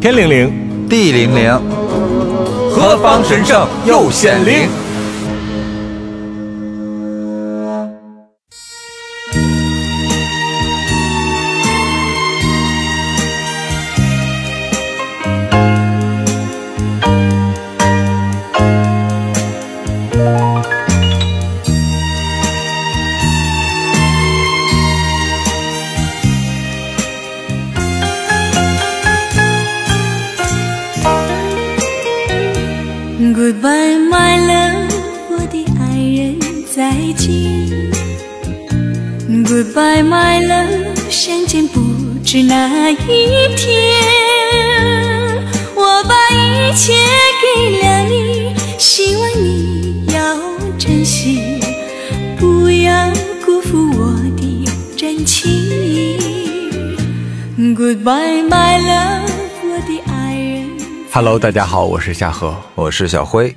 [0.00, 1.60] 天灵灵，地灵灵，
[2.70, 4.68] 何方神圣又显灵。
[61.38, 62.52] Hello，大家好，我是夏荷。
[62.74, 63.56] 我是小辉。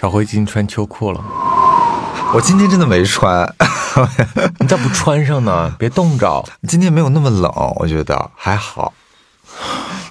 [0.00, 1.20] 小辉今天穿秋裤了，
[2.32, 3.44] 我今天真的没穿，
[4.60, 5.74] 你咋不穿上呢？
[5.80, 6.44] 别冻着。
[6.68, 8.92] 今天没有那么冷，我觉得还好。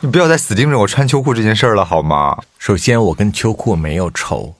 [0.01, 2.37] 你不要再死盯着我穿秋裤这件事儿了，好吗？
[2.59, 4.53] 首先，我跟秋裤没有仇，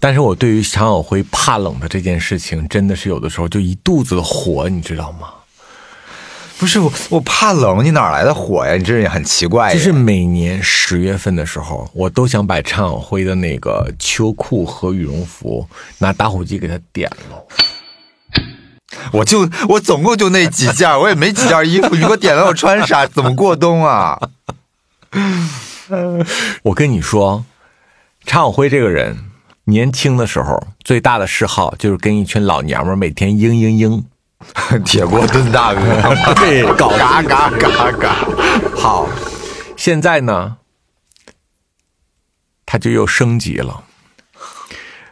[0.00, 5.28] 但是我对于常小辉怕冷的这件事情，真的是有的时候就一肚子的火，你知道吗？
[6.58, 8.76] 不是我，我怕冷，你哪来的火呀？
[8.76, 9.74] 你这人也很奇怪呀。
[9.74, 15.68] 就是每年十月份的时候，我都想把常晓辉的那个秋裤和羽绒服
[15.98, 17.44] 拿打火机给它点了。
[19.12, 23.06] 我就我总共就那几件，我也没几件衣服，你给我点了我穿啥？
[23.06, 24.18] 怎么过冬啊？
[26.64, 27.44] 我跟你说，
[28.24, 29.18] 常晓辉这个人，
[29.64, 34.04] 年轻的时候最大的嗜好就是跟一群老娘们每天嘤嘤嘤。
[34.84, 38.14] 铁锅炖大鹅， 对，搞嘎嘎嘎嘎。
[38.76, 39.08] 好，
[39.76, 40.58] 现在呢，
[42.64, 43.84] 它就又升级了。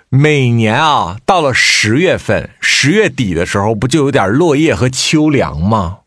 [0.09, 6.01] 每年啊，到了十月份，十月底的时候，不就有点落叶和秋凉吗？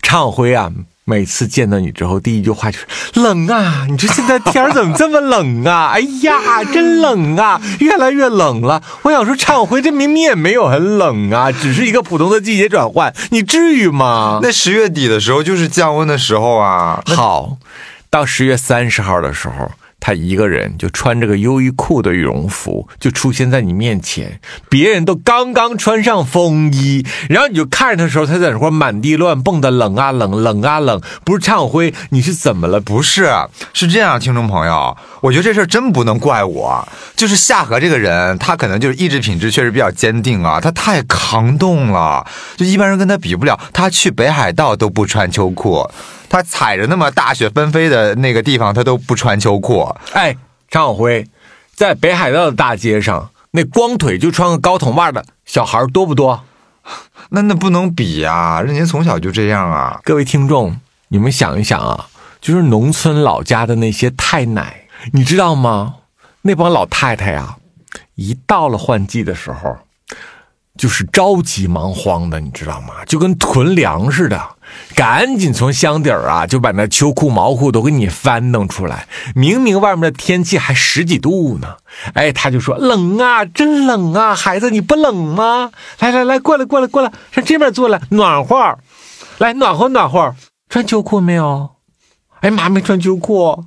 [0.00, 0.72] 常晓辉啊，
[1.04, 2.86] 每次见到你之后，第一句话就是
[3.20, 3.86] 冷啊！
[3.90, 5.88] 你说现在天儿怎么这么冷啊？
[5.94, 8.80] 哎呀，真冷啊，越来越冷了。
[9.02, 14.38] 我想说，常晓辉这明明也没有很冷啊，只是一个普通的季节转换，你至于吗？
[14.42, 17.02] 那十月底的时候就是降温的时候啊。
[17.06, 17.56] 好，
[18.08, 19.70] 到十月三十号的时候，
[20.04, 24.40] 他一个人就穿着个优衣库的羽绒服，就出现在你面前。
[24.68, 31.00] 别人都刚刚穿上风衣，然后你就看着他的时候，他在那块满地乱蹦的，冷啊冷，冷啊冷。
[31.24, 32.80] 不是常晓辉，你是怎么了？
[32.80, 33.30] 不是，
[33.72, 42.26] 是这样，听众朋友，我觉得这事儿真不能怪我，就是夏荷这个人，他可能就是意志品质确实比较坚定啊，他太抗冻了，
[42.56, 43.56] 就一般人跟他比不了。
[43.72, 45.88] 他去北海道都不穿秋裤，
[46.32, 49.94] 他踩着那么大雪纷飞的那个地方，他都不穿秋裤。
[50.14, 50.34] 哎，
[50.70, 51.28] 张晓辉，
[51.74, 56.42] 在北海道的大街上，那光腿就穿个高筒袜的小孩多不多？
[57.28, 60.00] 那那不能比呀、人家从小就这样啊。
[60.04, 62.06] 各位听众，你们想一想啊，
[62.40, 65.96] 就是农村老家的那些太奶，你知道吗？
[66.40, 67.56] 那帮老太太呀，
[68.14, 69.76] 一到了换季的时候，
[70.78, 73.04] 就是着急忙慌的，你知道吗？
[73.04, 74.42] 就跟囤粮似的，
[74.94, 79.06] 赶紧从箱底儿啊，就把那秋裤、毛裤都给你翻弄出来。
[79.34, 81.76] 明明外面的天气还十几度呢，
[82.14, 85.70] 哎，他就说冷啊，真冷啊，孩子你不冷吗？
[85.98, 88.78] 来来来，过来过来过来，上这边坐来，暖和儿。
[89.38, 90.34] 来暖和暖和，
[90.68, 91.70] 穿秋裤没有？
[92.40, 93.64] 哎妈，没穿秋裤，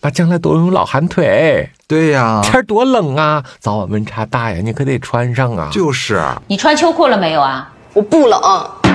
[0.00, 5.70] 那将来都用老寒腿，对呀、天儿多冷啊，早晚温差大呀，你可得穿上啊。
[5.72, 7.72] 就是你穿秋裤了没有啊？
[7.94, 8.85] 我不冷。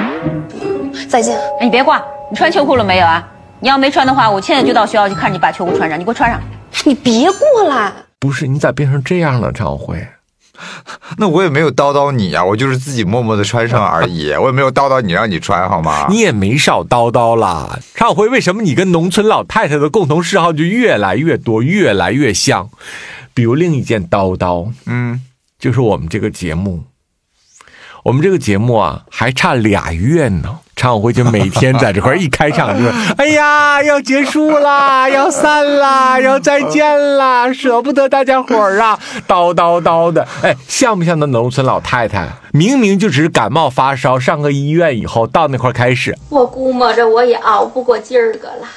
[1.08, 1.38] 再见。
[1.60, 3.28] 哎，你别挂，你穿秋裤了没有啊？
[3.60, 6.40] 你要没穿的话，我现在就到学校去看你把秋裤穿上，你给我穿上。
[6.86, 7.92] 你别过来。
[8.20, 10.06] 不是你咋变成这样了，张辉？
[11.18, 16.06] 那我也没有叨叨你呀、我就是自己默默的穿上而已， 我也没有叨叨你让你穿好吗？
[16.10, 22.70] 你也没少叨叨啦，张辉，为什么你跟农村老太太的共同嗜好就越来越多，越来越像？
[23.34, 25.22] 比如另一件叨叨，嗯，
[25.58, 26.84] 就是我们这个节目，
[28.04, 30.60] 我们这个节目啊，还差俩月呢。
[30.74, 42.28] 常晓辉就每天在这块儿一开场就是，哎呀，要结束啦，要散啦，要再见啦，舍不得大家伙儿啊， 叨叨叨的，哎，像不像那农村老太太？
[42.52, 48.68] 明明就只是感冒发烧，上个医院以后到那块儿开始，我估摸着我也熬不过今儿个了，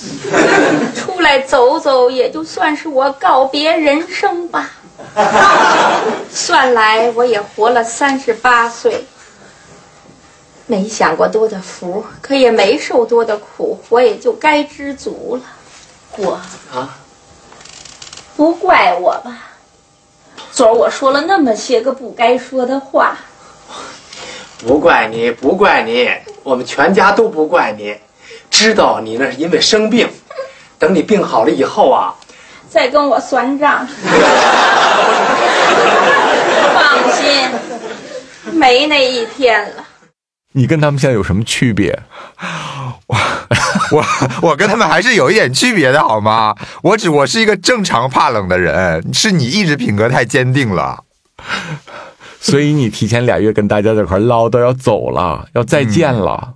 [0.96, 4.70] 出来走走，也就算是我告别人生吧。
[6.30, 9.06] 算来我也活了三十八岁，
[10.66, 15.42] 没享过多的福，可也没受多的苦，我也就该知足了。
[16.18, 16.40] 我
[16.72, 16.96] 啊，
[18.36, 19.38] 不怪我吧？
[20.52, 23.18] 昨儿我说了那么些个不该说的话，
[24.66, 26.10] 不怪你，不怪你，
[26.42, 27.96] 我们全家都不怪你。
[28.48, 30.08] 知道你那是因为生病，
[30.78, 32.14] 等你病好了以后啊，
[32.68, 33.86] 再跟我算账。
[36.74, 37.48] 放心，
[38.52, 39.84] 没那一天了。
[40.52, 41.98] 你跟他们现在有什么区别？
[43.08, 43.16] 我
[43.92, 44.04] 我
[44.42, 46.54] 我跟他们还是有一点区别的好吗？
[46.82, 51.04] 我只我是一个正常怕冷的人，是你意志品格太坚定了。
[52.40, 56.54] 所以你提前俩月跟大家这块唠叨要走了，要再见了。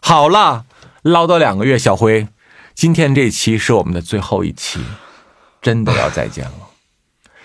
[0.00, 0.64] 好了，
[1.02, 2.28] 唠叨两个月，小辉，
[2.74, 4.80] 今天这期是我们的最后一期，
[5.62, 6.52] 真的要再见了。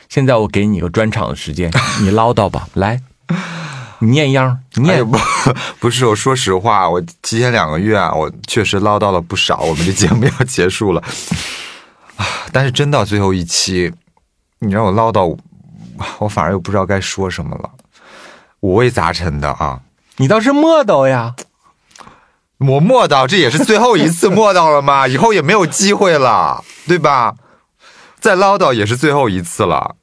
[0.10, 1.72] 现在我给你一个专场的时间，
[2.02, 3.00] 你唠叨吧，来，
[4.00, 5.18] 你念秧，你念哎不，
[5.80, 9.60] 不是，我说实话，我提前两个月啊，我确实唠叨了不少。
[9.60, 11.02] 我们这节目要结束了
[12.18, 13.94] 啊，但是真到最后一期，
[14.60, 15.38] 你让我唠叨，
[16.20, 17.70] 我反而又不知道该说什么了，
[18.62, 19.82] 五味杂陈的啊。
[20.18, 21.36] 你倒是磨叨呀。
[22.60, 25.08] 我磨叨，这也是最后一次磨叨了嘛？
[25.08, 27.36] 以后也没有机会了，对吧？
[28.20, 29.96] 再唠叨也是最后一次了。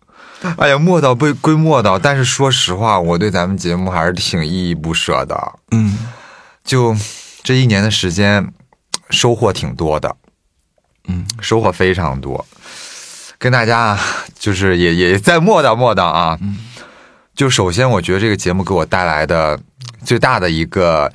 [0.59, 5.53] 哎呀，磨叨归归磨叨，但是说实话，我对咱们节目还是挺依依不舍的。
[5.71, 5.97] 嗯，
[6.63, 6.95] 就
[7.43, 8.53] 这一年的时间，
[9.09, 10.15] 收获挺多的，
[11.09, 12.45] 嗯，收获非常多。
[13.39, 13.99] 跟大家
[14.39, 16.39] 就是也也再磨叨磨叨啊。
[16.43, 16.59] 嗯，
[17.35, 19.59] 就首先，我觉得这个节目给我带来的
[20.05, 21.11] 最大的一个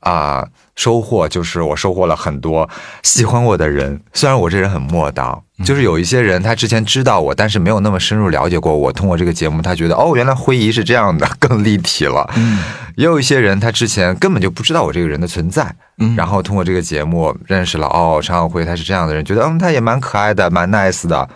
[0.00, 2.68] 啊、收获，就是我收获了很多
[3.02, 4.00] 喜欢我的人。
[4.12, 8.92] 虽然我这人很磨叨，就是有一些人他之前知道我，但是没有那么深入了解过我。
[8.92, 12.28] 通过这个节目，他觉得哦，原来辉姨是这样的，更立体了。
[12.36, 12.58] 嗯，
[12.96, 21.28] 也有一些人他之前根本就不知道我这个人的存在，嗯然后通过这个节目认识了哦，常小辉他是这样的人，觉得嗯他也蛮可爱的，蛮 nice 的，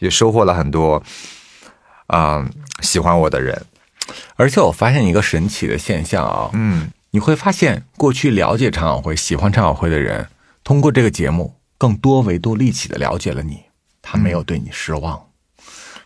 [0.00, 1.02] 也收获了很多，
[2.08, 2.50] 嗯、
[2.80, 3.62] 喜欢我的人。
[4.34, 10.28] 而且我发现一个神奇的现象啊，嗯，你会发现过去了解常小辉、喜欢常小辉的人，
[10.62, 13.64] 通过这个节目更多维度立体的了解了你，
[14.00, 15.28] 他没有对你失望，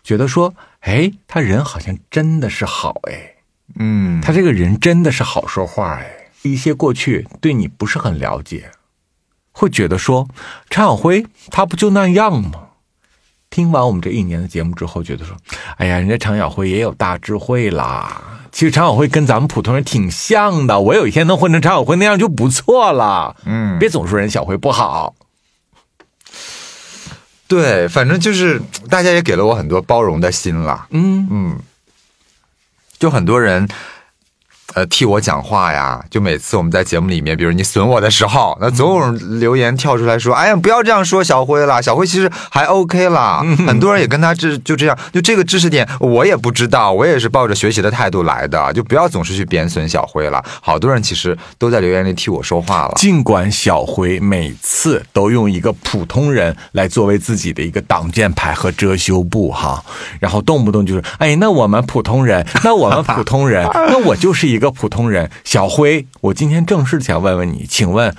[0.03, 3.35] 觉得说，哎，他人好像真的是好，哎，
[3.77, 8.71] 嗯，他这个人真的是好说话，哎，一些过去对你不是很了解，
[9.51, 10.27] 会觉得说，
[10.69, 12.64] 常小辉他不就那样吗？
[13.55, 15.33] 听完我们这一年的节目之后，觉得说，
[15.77, 18.21] 哎呀，人家常晓辉也有大智慧啦。
[18.51, 23.33] 其实常晓辉跟咱们普通人挺像的，我有一天能混成常晓辉那样就不错了。
[23.45, 25.15] 嗯别总说人小辉不好。
[27.47, 30.87] 对，反正就是大家也给了我很多包容的心啦。
[30.89, 31.59] 嗯嗯，
[32.99, 33.65] 就很多人。
[34.75, 36.03] 呃，替我讲话呀！
[36.09, 43.41] 就每次我们在节目里面，比如你损我的时候，那总有人留言跳出来说：“哎呀，不要这样说小辉啦，小辉其实还 OK 啦。
[43.65, 50.43] 很多人也跟他这就这样，就这个知识点我也不知道，我也是抱着学习的态度来的，就不要总是去贬损小辉了。
[50.61, 52.93] 好多人其实都在留言里替我说话了。
[52.97, 59.81] 尽管小辉每次都用一个普通人来作为自己的一个挡箭牌和遮羞布哈，
[60.19, 65.29] 然后动不动就是哎，那我们普通人，那我们普通人，那我就是一个普通人。
[65.43, 68.15] 小辉，我今天正式想问问你，请问，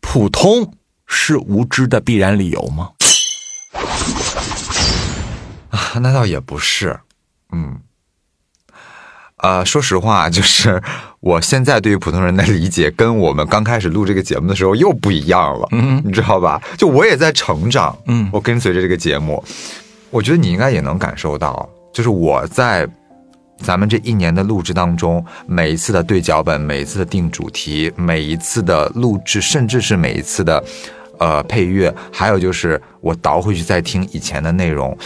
[0.00, 0.74] 普通
[1.06, 2.90] 是无知的必然理由吗？
[5.70, 6.98] 啊那倒也不是，
[7.52, 7.78] 嗯，
[9.36, 10.82] 呃，说实话，就是
[11.20, 16.60] 我现在对于普通人的理解，跟我们刚开始录这个节目的时候又不一样了，嗯你知道吧？
[16.76, 19.42] 就我也在成长，嗯我跟随着这个节目，
[20.10, 22.88] 我觉得你应该也能感受到，就是我在
[23.62, 30.62] 咱们这一年的录制当中，每一次的对脚本，每一次的定主题，每一次的录制，甚至是每一次的
[31.18, 34.96] 呃配乐，还有就是我倒回去再听以前的内容。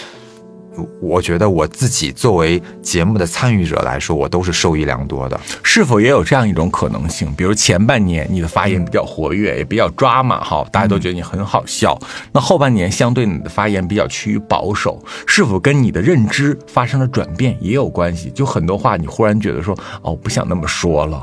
[1.00, 5.38] 我觉得我自己作为节目的参与者来说，我都是受益良多的。
[5.62, 7.33] 是否也有这样一种可能性？
[7.37, 11.99] 比如前半年你的发言比较活跃，也比较抓马哈，大家都觉得你很好笑。
[12.33, 18.31] 那后半年相对你的发言比较趋于保守，是否跟你的认知发生了转变也有关系？
[18.31, 21.23] 就很多话你忽然觉得说，哦，不想那么说了。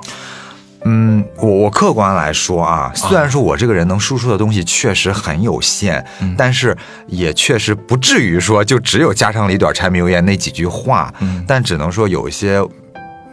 [0.84, 6.04] 嗯，我我客观来说啊，虽然说我这个人能输出的东西确实很有限，
[6.38, 6.76] 但是
[7.08, 11.46] 也确实不至于说就只有家长里短、柴米油盐那几句话，嗯。
[11.48, 12.58] 但只能说有一些，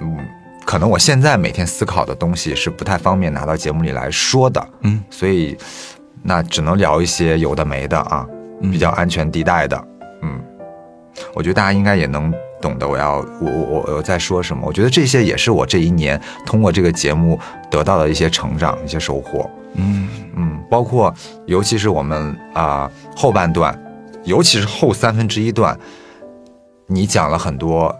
[0.00, 0.18] 嗯，
[0.66, 5.56] 可能我现在每天思考的东西是不太方便拿到节目里来说的，嗯，所以
[6.22, 8.26] 那只能聊一些有的没的啊，
[8.60, 9.84] 比较安全地带的，
[10.22, 10.38] 嗯，
[11.32, 14.66] 我觉得大家应该也能懂得我要我我我我在说什么。
[14.66, 17.38] 我觉得这些也是我这一年通过这个节目
[17.70, 19.48] 得到的一些成长、一些收获。
[19.74, 21.14] 嗯嗯，包括
[21.46, 23.78] 尤其是我们啊、后半段，
[24.24, 25.78] 尤其是后三分之一段，
[26.86, 27.94] 你讲了很多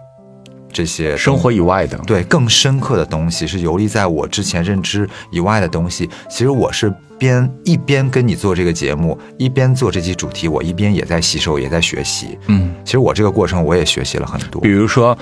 [0.71, 6.09] 这些生活以外的，对更深刻的东西，是游离在我之前认知以外的东西。
[6.29, 12.37] 其实我是边一边跟你做这个节目，一边做这期主题，我一边也在吸收，也在学习。
[12.47, 14.69] 嗯，其实我这个过程我也学习了很多比。
[14.69, 15.17] 如说，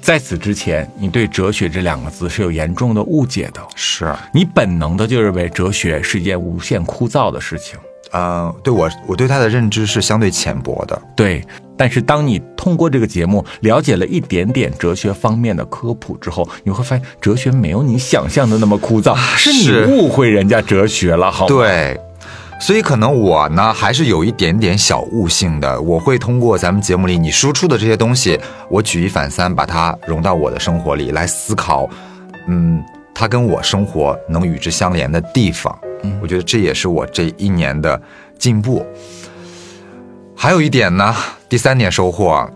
[0.00, 7.78] 在此之前，你对哲学这两个字是有严重的误解的，是，你本能的就认为哲学是一件无限枯燥的事情。
[8.12, 11.02] 呃，对我我对他的认知是相对浅薄的。
[11.16, 11.44] 对，
[11.78, 21.54] 但是当你通过这个节目了解了一点点哲学方面的科普之后，你会发现哲学没有你想象的那么枯燥，是你误会人家哲学了，好吗？
[21.54, 21.98] 对，
[22.60, 25.80] 所以可能我呢还是有一点点小悟性的。
[25.80, 31.88] 我会通过咱们节目里你输出的这些东西，我举一反三，把它融到我的生活里来思考。
[32.48, 32.82] 嗯，
[33.14, 35.78] 它跟我生活能与之相连的地方，
[36.20, 38.00] 我觉得这也是我这一年的
[38.36, 38.84] 进步。
[40.34, 41.14] 还有一点呢，
[41.48, 42.50] 第三点收获啊，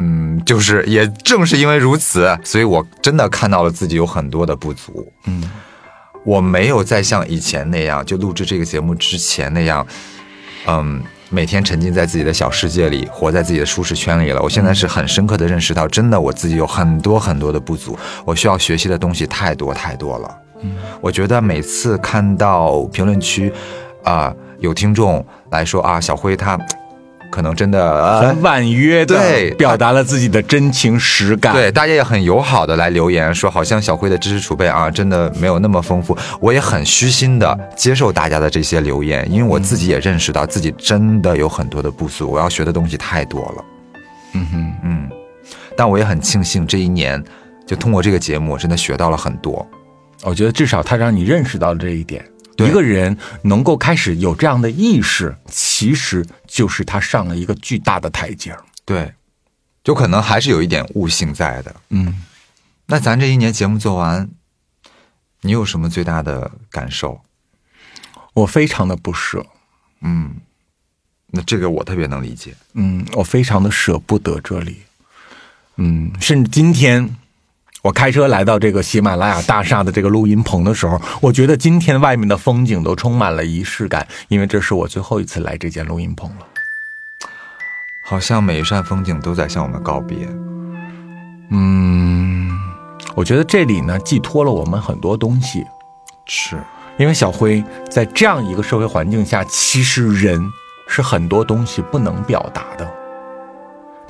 [0.00, 5.12] 嗯，就是也正是因为如此，所以我真的看到了自己有很多的不足。
[5.26, 5.42] 嗯，
[6.24, 9.86] 我没有再像以前那样，就录制这个节目之前那样，
[10.66, 14.42] 嗯，每天沉浸在自己的小世界里，活在自己的舒适圈里了。
[14.42, 20.38] 我现在是很深刻的认识到，真的我自己有很多很多的不足，我需要学习的东西太多太多了。
[20.62, 23.52] 嗯，我觉得每次看到评论区，
[24.02, 26.58] 啊、有听众来说啊，小辉他
[27.30, 31.52] 可能真的、呃很婉约的对表达了自己的真情实感。
[31.52, 36.16] 对，大家也很友好的来留言说，好像小辉的知识储备啊，真的没有那么丰富。
[36.40, 43.64] 我也很虚心的接受大家的这些留言，因为我自己也认识到自己真的有很多的不足，我要学的东西太多了。
[44.32, 45.10] 嗯哼，嗯，
[45.76, 47.22] 但我也很庆幸这一年，
[47.66, 49.66] 就通过这个节目，真的学到了很多。
[50.22, 52.24] 我觉得至少他让你认识到了这一点。
[52.56, 58.64] 对一个人能够开始有这样的意识，其实就是他上了一个巨大的台阶儿。
[58.84, 59.12] 对，
[59.84, 61.76] 就可能还是有一点悟性在的。
[61.90, 62.22] 嗯，
[62.86, 64.28] 那咱这一年节目做完，
[65.42, 67.20] 你有什么最大的感受？
[68.32, 69.46] 我非常的不舍，
[70.00, 70.36] 嗯，
[71.28, 72.54] 那这个我特别能理解。
[72.74, 74.82] 嗯，我非常的舍不得这里，
[75.76, 77.16] 嗯，甚至今天
[77.86, 86.46] 我开车来到这个喜马拉雅大厦的这个录音棚的时候，我觉得今天外面的风景都充满了仪式感，因为这是我最后一次来这间录音棚了。
[88.02, 90.26] 好像每一扇风景都在向我们告别。
[91.50, 92.50] 嗯，
[93.14, 95.64] 我觉得这里呢寄托了我们很多东西，
[96.26, 96.56] 是，
[96.98, 100.44] 因为小辉在这样一个社会环境下，其实人
[100.88, 102.90] 是很多东西不能表达的，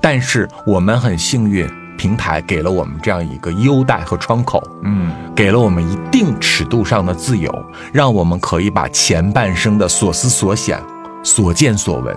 [0.01, 7.53] 但是我们很幸运，平台给了我们这样一个优待和窗口，嗯，给了我们一定尺度上的自由，
[7.93, 10.81] 让我们可以把前半生的所思所想、
[11.23, 12.17] 所见所闻，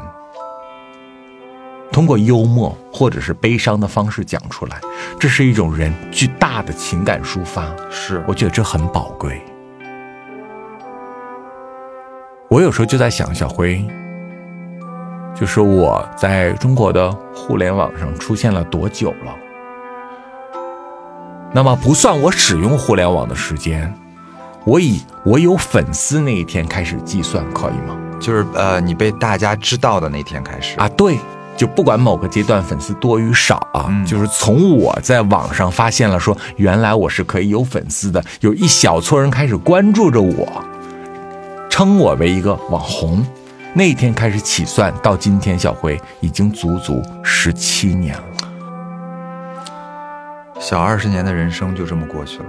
[1.91, 4.79] 通过幽默或者是悲伤的方式讲出来，
[5.19, 7.65] 这是一种人巨大的情感抒发。
[7.89, 9.41] 是我觉得这很宝贵。
[12.49, 13.85] 我有时候就在想，小辉，
[15.35, 19.35] 就是我在中国的互联网上出现了多久了？
[21.51, 23.91] 那么不算我使用互联网的时间，
[24.65, 27.97] 我以我有粉丝那一天开始计算，可以吗？
[28.19, 31.17] 就是呃，你被大家知道的那天开始啊，对，
[31.57, 40.63] 就不管某个阶段粉丝多与少啊，嗯就是从我在网上发现了说，原来我是可以有粉丝的，有一小撮人开始关注着我，
[41.69, 43.25] 称我为一个网红。
[43.73, 48.23] 那一天开始起算，到今天，小辉已经足足十七年了。
[50.59, 52.45] 小二十年的人生就这么过去了。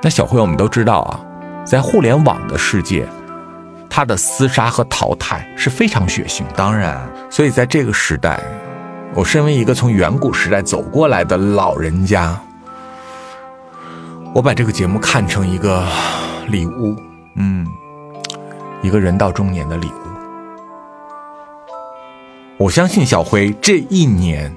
[0.00, 1.20] 那小辉，我们都知道啊，
[1.66, 3.06] 在互联网的世界，
[3.90, 6.52] 他的厮杀和淘汰是非常血腥的。
[6.56, 6.98] 当然，
[7.28, 8.40] 所以在这个时代，
[9.14, 12.40] 我身为一个从远古时代走过来的老人家，
[14.32, 15.84] 我把这个节目看成一个
[16.48, 16.96] 礼物，
[17.34, 17.66] 嗯，
[18.80, 19.92] 一个人到中年的礼物。
[22.56, 24.54] 我相信小辉这一年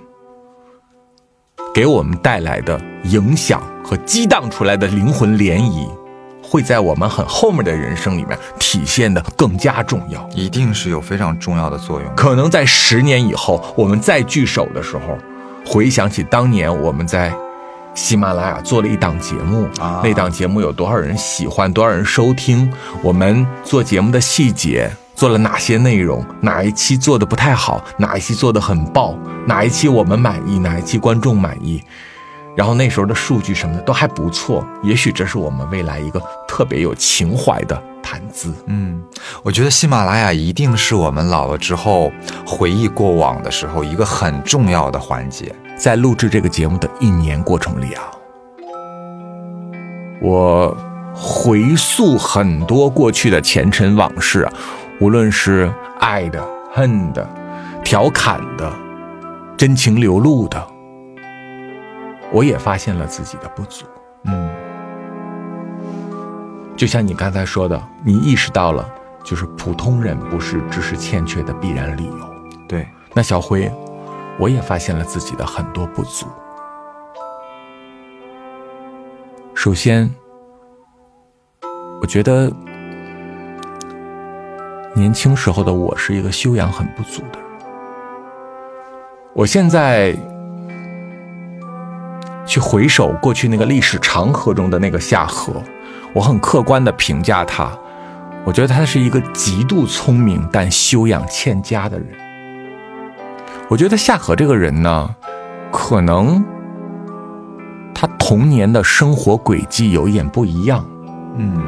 [1.74, 5.90] 给我们带来的影响和激荡出来的灵魂涟漪，
[6.44, 10.30] 会在我们很后面的人生里面体现的更加重要。
[10.36, 12.16] 一定是有非常重要的作用。
[12.16, 15.18] 可能在十年以后，我们再聚首的时候，
[15.66, 17.34] 回想起当年我们在
[17.96, 29.18] 喜马拉雅做了一档节目，啊那档节目有多少人喜欢，多少人收听，我们做节目的细节，做做了哪些内容，哪一期做的不太好，哪一期做的很爆，
[29.48, 31.82] 哪一期我们满意，哪一期观众满意。
[32.58, 38.54] 然后那时候的数据什么的都还不错，也许这是我们未来一个特别有情怀的谈资。
[38.66, 39.02] 嗯，
[39.44, 42.12] 我觉得喜马拉雅一定是我们老了之后
[42.46, 45.56] 回忆过往的时候一个很重要的环节。
[45.78, 48.04] 在录制这个节目的一年过程里啊，
[50.22, 50.78] 我
[51.16, 54.54] 回溯很多过去的前尘往事啊，
[55.00, 57.28] 无论是爱的、恨的、
[57.84, 58.72] 调侃的、
[59.58, 60.68] 真情流露的，
[62.32, 63.86] 我也发现了自己的不足。
[64.26, 64.50] 嗯，
[66.78, 68.88] 就像你刚才说的，你意识到了，
[69.24, 72.34] 就是普通人不是知识欠缺的必然理由。
[72.70, 73.70] 对，那小辉，
[74.40, 76.28] 我也发现了自己的很多不足。
[79.54, 80.10] 首先，
[82.02, 82.52] 我觉得
[84.96, 87.48] 年轻时候的我是一个修养很不足的人。
[89.34, 90.16] 我现在
[92.46, 95.54] 去回首过去那个历史长河中的那个夏荷，
[96.14, 97.72] 我很客观的评价他，
[98.46, 102.08] 我觉得他是一个极度聪明但修养欠佳的人。
[103.70, 105.16] 我觉得夏荷这个人呢，
[105.72, 106.46] 可能
[107.96, 110.86] 他童年的生活轨迹有一点不一样，
[111.38, 111.60] 嗯，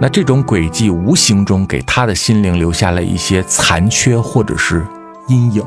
[0.00, 4.86] 那这种轨迹无形中给他的心灵留下了一些残缺或者是
[5.26, 5.66] 阴影。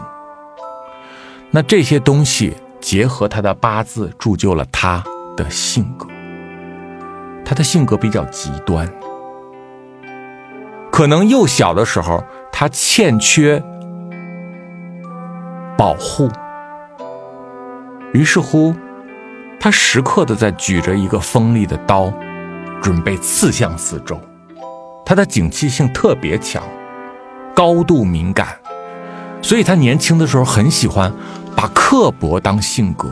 [1.49, 5.03] 那这些东西结合他的八字，铸就了他
[5.35, 6.07] 的性格。
[7.43, 8.89] 他的性格比较极端，
[10.89, 12.23] 可能幼小的时候
[12.53, 13.61] 他欠缺
[15.77, 16.29] 保护，
[18.13, 18.73] 于是乎，
[19.59, 22.13] 他时刻的在举着一个锋利的刀，
[22.81, 24.19] 准备刺向四周。
[25.05, 26.63] 他的警惕性特别强，
[27.53, 28.57] 高度敏感，
[29.41, 31.11] 所以他年轻的时候很喜欢
[31.55, 33.09] 把刻薄当性格，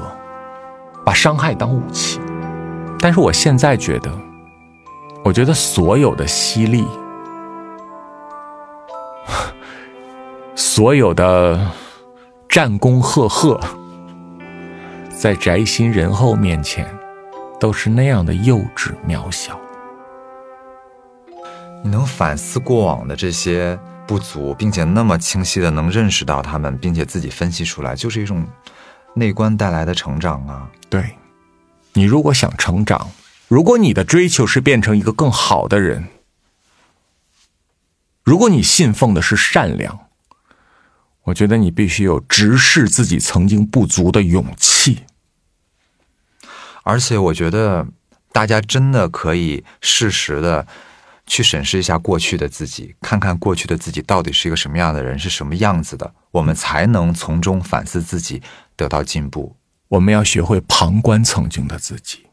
[1.06, 2.20] 把伤害当武器。
[3.00, 4.12] 但是我现在觉得，
[5.24, 6.86] 我觉得所有的犀利，
[10.56, 11.60] 所有的
[12.48, 13.60] 战功赫赫，
[15.10, 16.88] 在宅心仁厚面前，
[17.60, 19.60] 都是那样的幼稚渺小。
[21.84, 28.46] 你能反思过往的这些不足，并且那么清晰的能认识到他们，并且自己分析出来，就是一种
[29.14, 30.70] 内观带来的成长啊。
[30.90, 31.16] 对，
[31.94, 33.10] 你如果想成长，
[33.48, 36.08] 如果你的追求是变成一个更好的人，
[38.24, 40.08] 如果你信奉的是善良，
[41.24, 45.06] 我觉得你必须有直视自己曾经不足的勇气。
[46.84, 47.88] 而且我觉得
[48.32, 50.66] 大家真的可以适时的
[51.30, 58.42] 去审视一下过去的自己，看看过去的自己到底是一个什么样的人，是什么样子的，我们才能从中反思自己，
[58.76, 59.56] 得到进步。
[59.90, 62.26] 我们要学会旁观曾经的自己，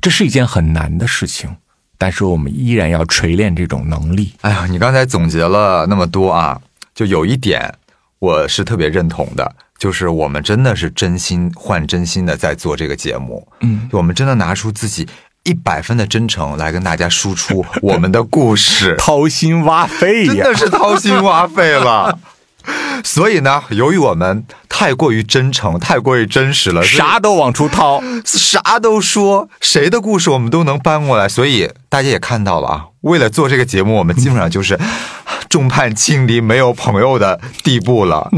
[0.00, 1.54] 这是一件很难的事情，
[1.98, 4.32] 但是我们依然要锤炼这种能力。
[4.40, 6.60] 哎呀，你刚才总结了那么多啊，
[6.94, 7.72] 就有一点
[8.18, 15.06] 我是特别认同的，就是我们真的是真心换真心的在做这个节目，嗯，我们真的拿出自己
[15.44, 20.34] 一百分的真诚来跟大家输出我们的故事， 掏心挖肺呀！
[20.34, 22.18] 真的是掏心挖肺了。
[23.02, 28.02] 所以呢，由于我们太过于真诚，太过于真实了，啥都往出掏。
[28.24, 32.86] 啥都说，谁的故事我们都能搬过来，所以大家也看到了啊。
[33.00, 34.78] 为了做这个节目，我们基本上就是
[35.48, 38.30] 众叛亲离、没有朋友的地步了，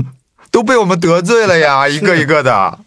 [0.52, 2.78] 都被我们得罪了呀，一个一个的。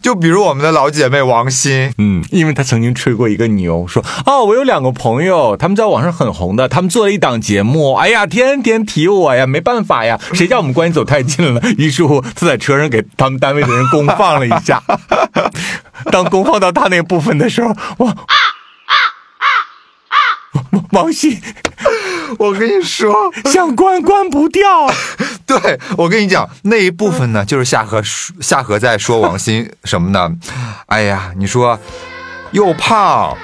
[0.00, 11.60] 就比如我们的老姐妹王鑫，嗯，因为她曾经吹过一个牛，说哦，我有两个朋友，他们在网上很红的，他们做了一档节目，哎呀，天天提我呀，没办法呀，谁叫我们关系走太近了？
[11.76, 14.82] 于是乎，他在车上给他们单位的人公放了一下。
[16.12, 18.14] 当公放到他那部分的时候，哇！
[20.90, 21.40] 王鑫
[22.38, 24.62] 我跟你说，想关关不掉，
[25.46, 28.02] 对我跟你讲，那一部分呢，就是夏荷
[28.40, 30.30] 夏荷在说王鑫什么呢？
[30.86, 31.78] 哎呀，你说
[32.52, 33.34] 又胖，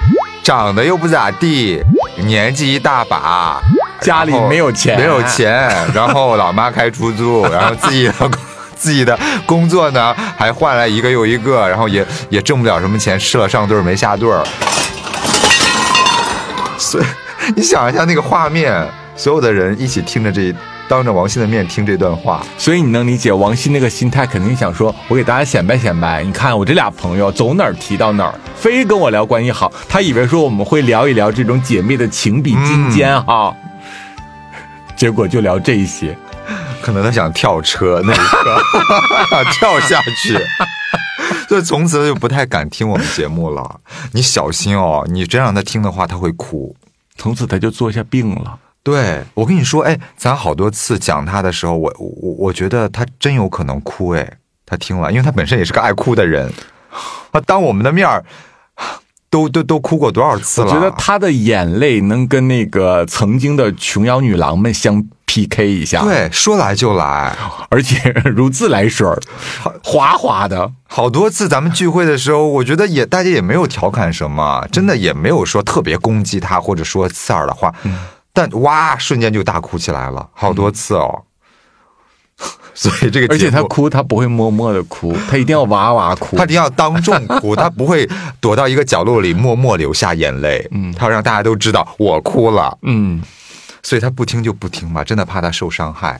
[0.43, 1.81] 长得又不咋地，
[2.25, 3.59] 年纪一大把，
[4.01, 8.13] 家里没有钱没有钱，然后老妈开出租，然后自己的
[8.77, 9.17] 自己的
[9.47, 14.45] 工作呢还换来一个又一个，然后也也挣不了什么钱，吃了上顿儿没下顿儿。
[16.77, 17.05] 所以
[17.55, 20.53] 你想一下那个画面，所有的人一起听着这，
[20.87, 33.55] 当着王鑫的面听这段话，所以你能理解王鑫那个心态，肯定想说，我给大家显摆显摆，你看我这俩朋友走哪儿提到哪儿，非跟我聊关系好，他以为说我们会聊一聊这种姐妹的情比金坚哈、
[34.95, 36.17] 结果就聊这一些。
[36.81, 40.37] 可能他想跳车那一刻 跳下去，
[41.49, 43.79] 所以从此就不太敢听我们节目了。
[44.11, 46.75] 你小心哦，你真让他听的话，他会哭。
[47.15, 48.59] 从此他就坐下病了。
[48.83, 54.09] 对我跟你说，哎，咱好多次讲他的时候，我我我觉得他真有可能哭。
[54.09, 56.51] 哎，他听完，因为他本身也是个爱哭的人，
[57.31, 58.23] 他当我们的面儿
[59.35, 60.67] 都都都哭过多少次了？
[60.67, 67.35] 我觉得他的眼泪能跟那个曾经的琼瑶女郎们相 PK 一下。，对，说来就来。
[67.69, 69.21] 而且如自来水儿，
[69.83, 70.71] 滑滑的。
[70.87, 77.73] 好多次咱们聚会的时候，我觉得也大家也没有调侃什么，真的也没有说特别攻击他或者说刺耳的话，
[78.31, 81.23] 但哇，瞬间就大哭起来了，好多次哦。
[82.75, 86.35] 所以这个而且他哭，他不会默默的哭，他一定要哇哇哭。
[86.35, 88.07] 他一定要当众哭，他不会
[88.41, 93.23] 躲到一个角落里默默流下眼泪，嗯，他要让大家都知道我哭了，嗯，
[93.81, 96.19] 所以他不听就不听吧，真的怕他受伤害。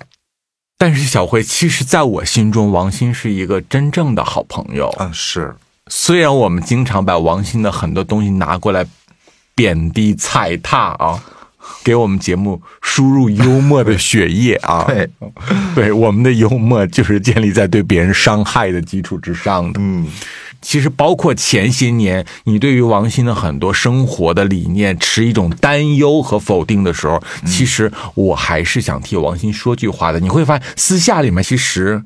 [0.77, 4.93] 但是小慧，其实在我心中，王鑫是一个真正的好朋友。
[4.99, 5.53] 嗯，是，
[5.87, 8.85] 虽然我们经常把王鑫的很多东西拿过来
[9.53, 11.21] 贬低踩踏啊，
[11.83, 15.09] 给我们节目输入幽默的血液啊，对，
[15.75, 19.79] 对，我们的幽默就是建立在对别人伤害的基础之上的。
[19.81, 20.07] 嗯，
[20.61, 30.19] 其实包括前些年，你对于王鑫的很多生活的理念持一种担忧和否定的时候，其实我还是想替王鑫说句话的。
[30.19, 32.03] 你会发现，私下里面其实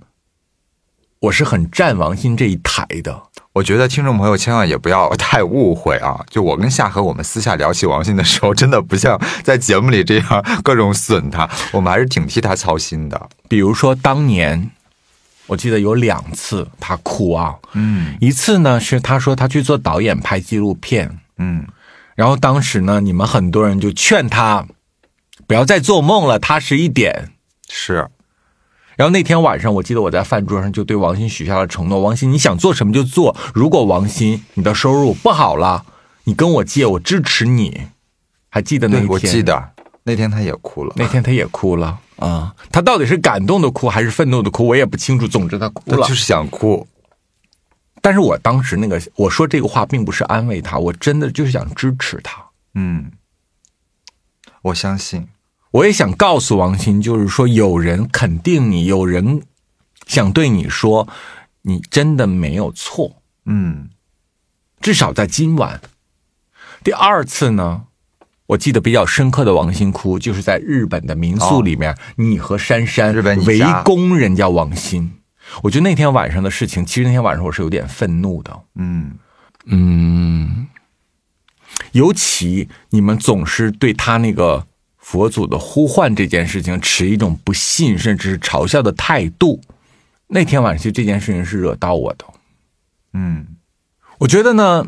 [1.19, 3.23] 我是很站王鑫这一台的。
[3.53, 6.23] 我觉得听众朋友千万也不要太误会啊！
[6.29, 13.29] 就我跟夏荷我们私下聊起王鑫的时候，真的不像在节目里这样各种损他， 我们还是挺替他操心的。
[13.47, 14.69] 比如说当年，
[15.47, 21.65] 我记得有两次他哭啊，嗯一次呢是他说他去做导演拍纪录片，嗯，
[22.15, 24.65] 然后当时呢你们很多人就劝他
[25.47, 27.31] 不要再做梦了，踏实一点。
[27.67, 28.07] 是，
[28.99, 33.33] 然后那天晚上，我记得我在饭桌上就对王鑫许下了承诺：王鑫，你想做什么就做。
[33.53, 35.85] 如果王鑫你的收入不好了，
[36.25, 37.87] 你跟我借，我支持你。
[38.49, 39.09] 还记得那对，天？
[39.09, 39.71] 我记得
[40.03, 45.25] 那天他也哭了，那天他也哭了啊、他到底是感动的哭还是愤怒的哭，我也不清楚。
[45.25, 46.01] 总之他哭了。
[46.01, 46.85] 他就是想哭。
[48.01, 52.43] 但是我当时那个我说这个话，并不是安慰他，我真的就是想支持他。
[52.73, 53.13] 嗯，
[54.63, 55.25] 我相信。
[55.71, 59.43] 我也想告诉王鑫，就是说有人肯定你，有人
[60.07, 61.07] 想对你说，
[61.63, 63.21] 你真的没有错。
[63.45, 63.89] 嗯
[64.81, 65.81] 至少在今晚。
[66.83, 67.83] 第二次呢，
[68.47, 73.13] 我记得比较深刻的王鑫哭，就是在日本的民宿里面，你和珊珊
[73.45, 75.11] 围攻人家王鑫。
[75.63, 78.57] 我觉得那天晚上的事情，其实那天晚上我是有点愤怒的。
[78.75, 79.11] 嗯，
[79.65, 80.67] 嗯，
[81.91, 84.65] 尤其你们总是对他那个
[85.09, 89.59] 佛祖的呼唤这件事情持一种不信甚至是嘲笑的态度。
[90.27, 92.25] 那天晚上，这件事情是惹到我的。
[93.13, 93.47] 嗯，
[94.19, 94.85] 我觉得呢，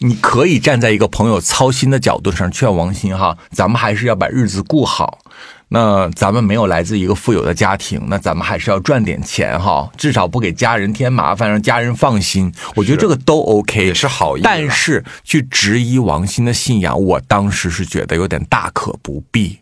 [0.00, 5.20] 你可以站在一个朋友操心的角度上劝王鑫哈，咱们还是要把日子过好。
[5.68, 12.52] 那咱们没有来自一个富有的家庭，那咱们还是要赚点钱哈，至少不给家人添麻烦，让家人放心。
[12.76, 19.58] 我觉得这个都 OK，也是好意但是去质疑王鑫的信仰，我当时是觉得有点大可不必。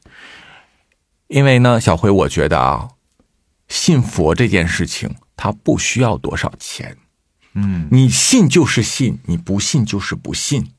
[1.28, 2.88] 因为呢，小辉，我觉得啊，
[3.68, 6.98] 信佛这件事情，它不需要多少钱。
[7.54, 10.72] 嗯，你信就是信，你不信就是不信。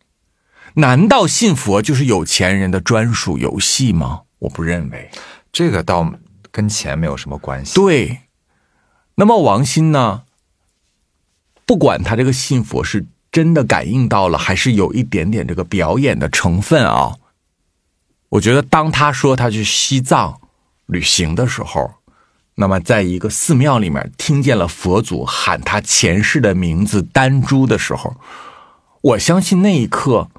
[0.76, 4.22] 难道信佛就是有钱人的专属游戏吗？
[4.44, 5.10] 我不认为。
[5.52, 6.14] 这个倒
[6.52, 7.76] 跟钱没有什么关系。
[7.76, 8.20] 对，
[9.16, 10.24] 那么王鑫呢？
[11.66, 17.16] 不管他这个信佛是真的感应到了，还是有一点点这个表演的成分啊，
[18.30, 20.42] 我觉得当他说他去西藏
[20.88, 21.94] 旅行的时候，
[22.56, 28.16] 那么在一个寺庙里面听见了佛祖喊他前世的名字丹珠的时候，
[29.02, 30.30] 我相信那一刻，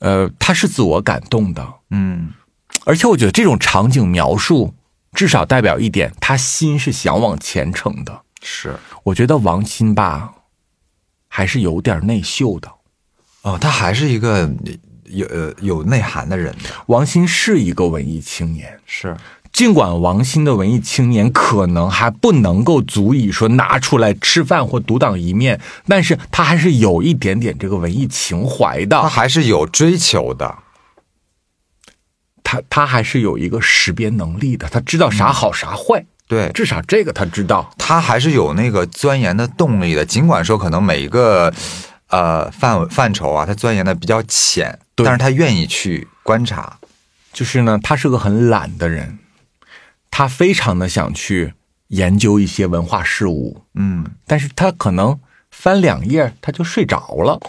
[0.00, 1.74] 呃，他是自我感动的。
[1.90, 2.32] 嗯，
[2.84, 4.74] 而且我觉得这种场景描述，
[5.12, 8.22] 至少代表一点，他心是想往前程的。
[8.42, 10.32] 是我觉得王鑫吧，
[11.28, 12.70] 还是有点内秀的。
[13.42, 14.50] 哦，他还是一个
[15.04, 16.70] 有呃有内涵的人的。
[16.86, 19.16] 王鑫是一个文艺青年，是，
[19.52, 29.00] 尽管王鑫的文艺青年可能还不能够足以说拿出来吃饭或独当一面，但是他还是有一点点这个文艺情怀的。
[29.00, 30.58] 他还是有追求的。
[32.44, 37.74] 他他还是有一个识别能力的，他知道啥好啥坏，对，至少这个他知道。
[37.76, 40.04] 他还是有那个钻研的动力的。
[40.04, 41.52] 尽管说可能每一个
[42.08, 46.78] 呃范范畴啊，他钻研的比较浅，但是他愿意去观察。
[47.32, 49.18] 就是呢，他是个很懒的人，
[50.10, 51.54] 他非常的想去
[51.88, 55.18] 研究一些文化事物，嗯，但是他可能
[55.50, 57.40] 翻两页他就睡着了。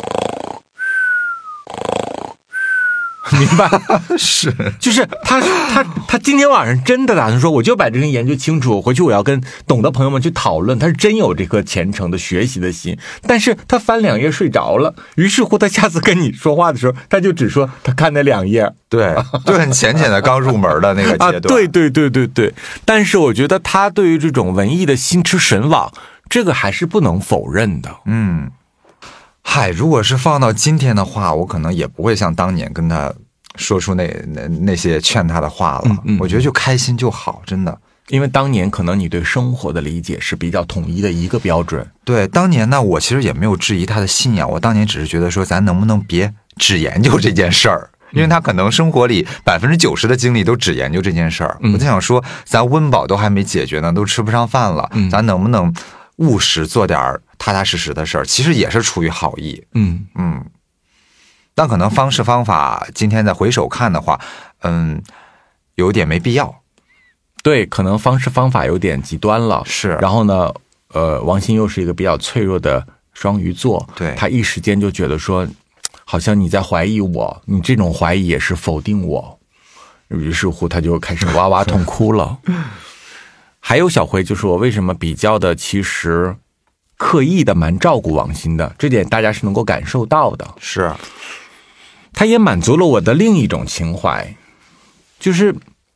[3.33, 3.69] 明白，
[4.17, 10.77] 是就是他他他今天晚上真的打算说，我就把这个研究清楚，回去我要跟懂的朋友们去讨论。
[10.77, 21.41] 他是真有这颗虔诚的学习的心，但是他翻两页睡着了，于是乎他下次跟你说话的时候，他就只说他看那两页对，就很浅浅的刚入门的那个 啊，阶段。
[21.41, 22.53] 对对对对对。
[22.85, 25.91] 但是我觉得他对于这种文艺的心驰神往，
[26.29, 27.89] 这个还是不能否认的。
[28.05, 28.51] 嗯，
[29.47, 33.13] 嗨，如果是放到今天的话，我可能也不会像当年跟他
[33.55, 35.83] 说出那那那些劝他的话了。
[35.85, 37.77] 嗯嗯我觉得就开心就好，真的。
[38.09, 47.89] 因为当年可能你对生活的理解是比较统一的一个标准，对，当年呢，我其实也没有质疑他的信仰，我当年只是觉得说，咱能不能别只研究这件事儿。
[48.11, 55.73] 因为他可能生活里百分之九十的精力都只研究这件事儿，嗯我就想说，咱温饱都还没解决呢，都吃不上饭了，嗯咱能不能
[56.17, 58.25] 务实做点儿踏踏实实的事儿？
[58.25, 60.45] 其实也是出于好意，嗯嗯，
[61.53, 64.19] 但可能方式方法，今天再回首看的话，
[64.61, 65.01] 嗯，
[65.75, 66.61] 有点没必要。
[67.43, 69.61] 对，可能方式方法有点极端了。
[69.65, 70.53] 是然后呢，
[70.89, 75.47] 呃，王鑫又是一个比较脆弱的双鱼座，对他一时间就觉得说，
[76.03, 79.39] 好像你在怀疑我，你这种怀疑也是否定我，
[80.07, 82.37] 于是乎他就开始哇哇痛哭了。
[83.59, 86.35] 还有小辉，就是我为什么比较的，其实
[86.97, 90.47] 刻意的蛮照顾王鑫的，这点大家是能够感受到的。
[90.59, 90.93] 是，
[92.13, 94.35] 他也满足了我的另一种情怀，
[95.19, 95.55] 就是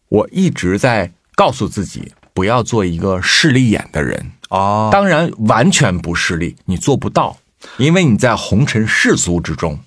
[0.09, 4.31] 我一直在告诉自己不要做一个势利眼的人。
[4.49, 7.37] 哦，当然，完全不势利，你做不到，
[7.77, 9.79] 因为你在红尘世俗之中，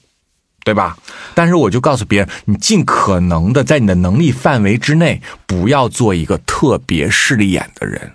[0.65, 0.97] 对吧？
[1.35, 8.13] 但是我就告诉别人，你尽可能的在你的能力范围之内，不要做一个特别势利眼的人。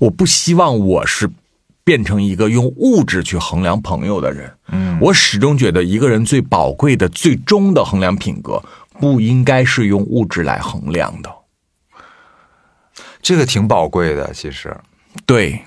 [0.00, 1.30] 我不希望我是
[1.84, 4.52] 变成一个用物质去衡量朋友的人。
[4.68, 8.62] 嗯，我始终觉得一个人最宝贵的、最终的衡量品格，
[8.98, 11.30] 不应该是用物质来衡量的。
[13.20, 14.76] 这个挺宝贵的，其实。
[15.24, 15.62] 对，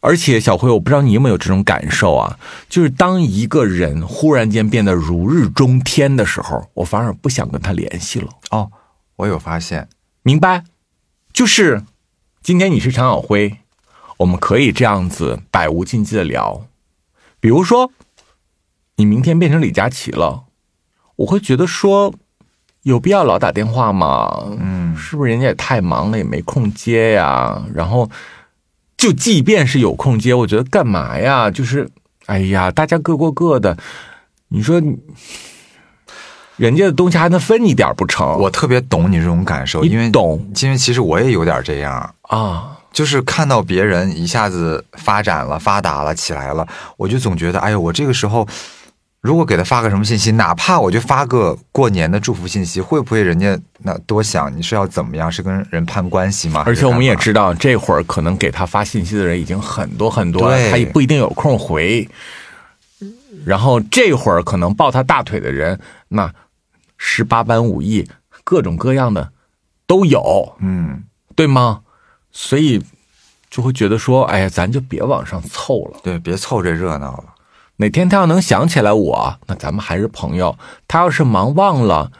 [0.00, 2.38] 而且小辉，我不知道你有没有这种感受啊？
[2.68, 8.28] 就是当一个人忽然间变得如日中天的时候，我反而不想跟他联系了。
[8.50, 8.70] 哦，
[9.16, 9.88] 我有发现，
[10.22, 10.64] 明白？
[11.32, 11.82] 就是
[12.42, 13.58] 今天你是常小辉，
[14.18, 16.66] 我们可以这样子百无禁忌的聊。
[17.40, 17.90] 比如说，
[18.96, 20.44] 你明天变成李佳琦了，
[21.16, 22.12] 我会觉得说，
[22.82, 24.44] 有必要老打电话吗？
[24.58, 27.62] 嗯，是不是人家也太忙了，也没空接呀？
[27.74, 28.10] 然后，
[28.96, 31.50] 就即便是有空接，我觉得干嘛呀？
[31.50, 31.88] 就是，
[32.26, 33.76] 哎呀，大家各过各的，
[34.48, 34.82] 你说，
[36.56, 38.36] 人家的东西还能分你点不成？
[38.40, 48.46] 我特别懂你这种感受，因为懂，因为其实我也有点这样，啊，就是看到别人一下子发展了、发达了起来了，我就总觉得，哎呦，我这个时候
[49.20, 55.30] 如果给他发个什么信息，哪怕我就发个过年的祝福信息，会不会人家那多想你是要怎么样？
[55.30, 56.62] 是跟人攀关系吗？
[56.66, 62.08] 而且我们也，知道，这会儿可能给他发信息的人已经很多很多了，他也不一定有空回。
[63.44, 66.32] 然后这会儿可能抱他大腿的人，那
[66.96, 68.08] 十八般武艺，
[68.44, 69.30] 各种各样的
[69.86, 71.04] 都有，嗯，
[71.36, 71.80] 对吗？
[72.40, 72.80] 所以
[73.50, 75.98] 就会觉得说，哎呀，咱就别往上凑了。
[76.04, 77.24] 对，别凑这热闹了。
[77.78, 82.12] 哪天他要能想起来我，那咱们还是朋友；他要是忙忘了，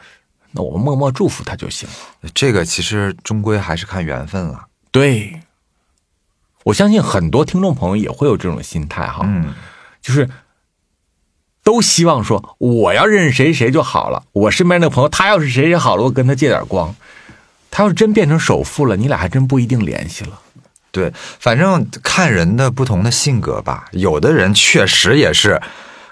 [0.51, 2.29] 那我们默默祝福他就行了。
[2.33, 4.65] 这个其实终归还是看缘分了。
[4.91, 5.39] 对，
[6.65, 9.53] 我相信很多听众朋友也会有这种心态哈，嗯，
[10.01, 10.29] 就是
[11.63, 16.93] 都希望说我要认识谁谁就好了，我身边那个朋友他要是谁谁好了，我跟他借点光。
[17.71, 20.39] 他要是真变成首富了，你俩还真不一定联系了。
[20.91, 23.85] 对，反正看人的不同的性格吧。
[23.91, 25.61] 有的人确实也是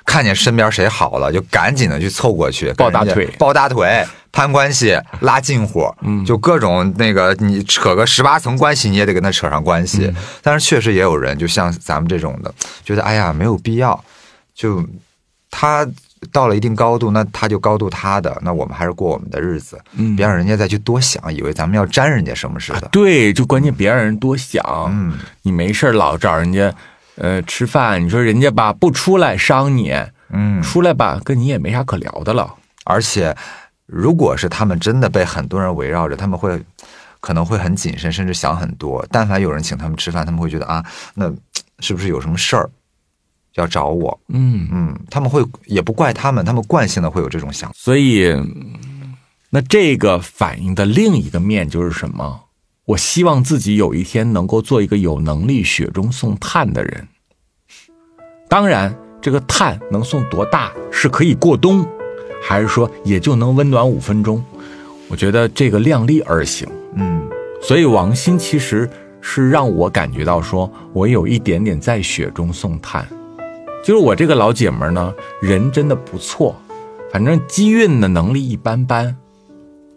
[0.05, 10.05] 看见身边谁好了，就赶紧的去凑过去抱大腿抱大腿，攀关系，拉近乎，嗯就各种那个你扯个十八层关系，你也得跟他扯上关系。
[10.05, 12.53] 嗯但是确实也有人，就像咱们这种的，
[12.85, 14.03] 觉得哎呀没有必要，
[14.53, 14.87] 就
[15.49, 15.87] 他。
[16.31, 22.89] 到了一定高度，那他就高度他的，那我们还是过我们的日子，嗯别让人家再去多想，以为咱们要沾人家什么似的。
[22.91, 24.63] 对，就关键别让人多想。
[24.89, 26.73] 嗯，你没事儿老找人家，
[27.15, 29.93] 呃，吃饭，你说人家吧不出来伤你，
[30.29, 32.53] 嗯，出来吧跟你也没啥可聊的了。
[32.83, 33.35] 而且，
[33.85, 36.61] 如果是他们真的被很多人围绕着，他们会
[37.19, 39.05] 可能会很谨慎，甚至想很多。
[39.11, 41.31] 但凡有人请他们吃饭，他们会觉得啊，那
[41.79, 42.69] 是不是有什么事儿
[43.57, 44.19] 要找我？
[44.29, 47.75] 嗯，嗯，他们会也不怪他们，他们惯性的会有这种想法。
[47.77, 48.47] 所以，嗯
[49.49, 52.41] 那这个反应的另一个面就是什么？
[52.85, 57.07] 我希望自己有一天能够做一个有能力雪中送炭的人。
[58.49, 61.85] 当然，这个炭能送多大是可以过冬，
[62.43, 64.43] 还是说也就能温暖五分钟？
[65.09, 66.67] 我觉得这个量力而行。
[66.95, 67.27] 嗯，
[67.61, 68.89] 所以王鑫其实
[69.21, 73.07] 是让我感觉到，说我有一点点在雪中送炭。
[73.83, 76.55] 就是我这个老姐们儿呢，人真的不错，
[77.11, 79.15] 反正机运的能力一般般。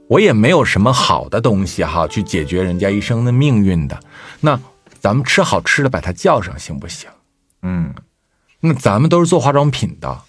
[0.07, 3.99] 我也没有什么好的东西哈，去解决人家一生的命运的。
[4.40, 4.61] 那
[5.01, 7.09] 咱们吃好吃的，把她叫上行不行？
[7.62, 7.95] 嗯，
[8.61, 10.23] 那咱们都是做化妆品的，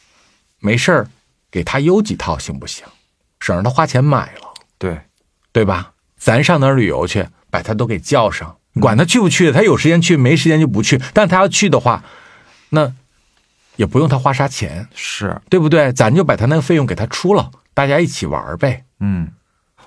[0.60, 1.08] 没事儿
[1.50, 2.86] 给她邮几套行不行？
[3.40, 4.54] 省着她花钱买了。
[4.78, 5.00] 对，
[5.52, 5.94] 对吧？
[6.18, 11.02] 咱上哪儿旅游去，把他都给叫上，管他去不去，他有时间去，没时间就不去。
[11.14, 12.04] 但他要去的话，
[12.70, 12.94] 那
[13.82, 15.92] 也不用他花啥钱，是，对不对？
[15.94, 18.84] 咱就把他那个费用给他出了，大家一起玩儿呗。
[19.00, 19.28] 嗯，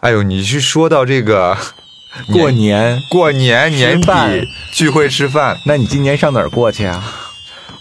[0.01, 1.57] 哎呦，你是说到这个
[2.33, 7.05] 过年，过年年底聚会吃饭，那你今年上哪儿过去啊？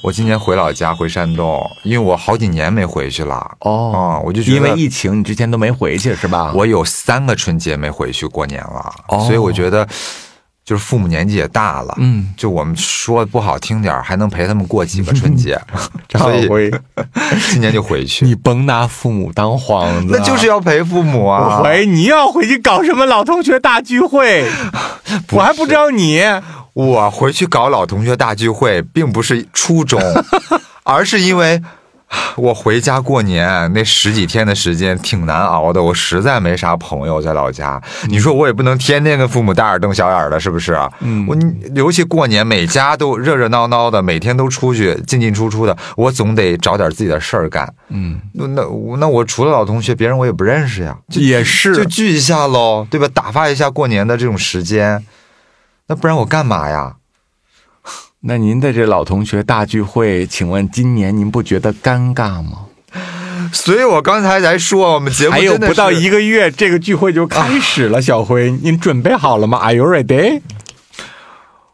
[0.04, 3.58] 我今年回老家回山东，因为我好几年没回去了。
[3.62, 6.54] 哦啊我就觉得因为疫情，你之前都没回去是吧？
[6.54, 9.88] 我有三个春节没回去过年了，哦所以我觉得，
[10.66, 15.60] 就是父母年纪也大了，嗯，就我们说不好听点儿，还能陪他们过几个春节，
[16.08, 16.72] 张所以，
[17.52, 18.26] 今年就回去。
[18.26, 21.58] 你甭拿父母当幌子，那就是要陪父母啊！
[21.58, 24.46] 我怀疑你要回去搞什么老同学大聚会，
[25.32, 26.22] 我还不知道你。
[26.74, 30.02] 我回去搞老同学大聚会，并不是初衷，
[30.84, 31.62] 而是因为
[32.38, 37.82] 我回家过年那十几天的时间挺难熬的，我实在没啥朋友在老家。
[38.08, 40.78] 你说我也不能天天跟父母大眼瞪小眼的，是不是？
[41.02, 41.38] 嗯我
[41.76, 47.72] 尤其过年，每家都热热闹闹的，每天都出去进进出出的，我总得找点自己的事儿干。
[47.90, 48.64] 嗯，那那
[48.98, 53.08] 那我除了老同学，别人我也不认识呀，就也是就聚一下喽，对吧？
[53.14, 55.04] 打发一下过年的这种时间，
[55.88, 56.96] 那不然我干嘛呀？
[58.26, 62.68] 那您的这老同学大聚会，请问今年您不觉得尴尬吗？
[63.52, 68.02] 所以我刚才才说，我们节目还有不到一个月，这个聚会就开始了。
[68.02, 70.42] 小辉，您准备好了吗？Are you ready？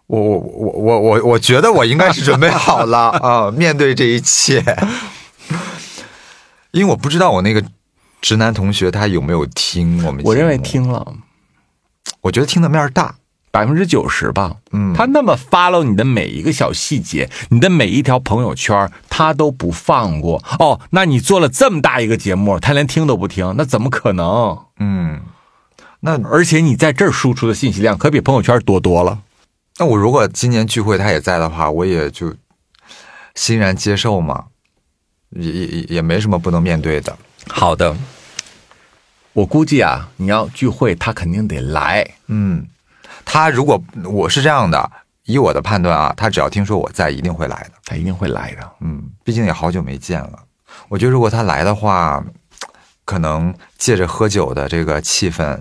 [0.08, 4.64] 我我我我我我觉得我应该是准备好了 啊，面对这一切，
[6.72, 7.64] 因为我不知道我那个
[8.22, 11.14] 直男同学他有没有听我们，我认为，听了
[12.22, 13.14] 我觉得听的面儿大，
[13.52, 14.56] 百分之九十吧。
[14.72, 20.44] 嗯他那么 follow 你的每一个小细节，你的每一条朋友圈，他都不放过。
[20.60, 24.58] 哦，那你做了这么大一个节目，他连听都不听，那怎么可能？
[24.80, 25.22] 嗯，
[26.02, 29.20] 那而且你在这儿输出的信息量可比朋友圈多多了。
[29.78, 32.36] 那我如果今年聚会他也在的话，我也就
[33.36, 34.46] 欣然接受嘛，
[35.30, 37.18] 也也也也没什么不能面对的。
[37.48, 37.96] 好的，
[39.32, 42.06] 我估计啊，你要聚会，他肯定得来。
[42.28, 42.68] 嗯，
[43.32, 44.92] 他如果我是这样的，
[45.26, 47.72] 以我的判断啊，他只要听说我在，一定会来的。
[47.86, 48.72] 他一定会来的。
[48.82, 50.40] 嗯，毕竟也好久没见了。
[50.88, 52.24] 我觉得如果他来的话，
[53.06, 55.60] 可能借着喝酒的这个气氛，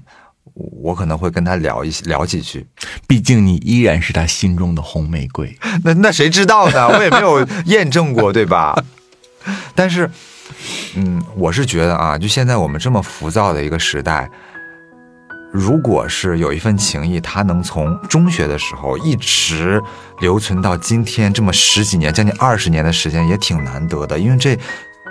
[0.54, 2.66] 我可能会跟他聊一聊几句。
[3.07, 5.54] 毕竟你依然是他心中的红玫瑰。
[5.85, 6.88] 那那谁知道呢？
[6.88, 8.83] 我也没有验证过，对吧？
[9.76, 10.11] 但是，
[10.96, 14.31] 嗯，我是觉得啊，就现在我们这么浮躁的一个时代，
[15.50, 19.82] 如果是有一份情谊，它能从中学的时候一直
[20.20, 24.18] 留存到今天这么十几年、将近二十年的时间，也挺难得的。
[24.18, 24.58] 因为这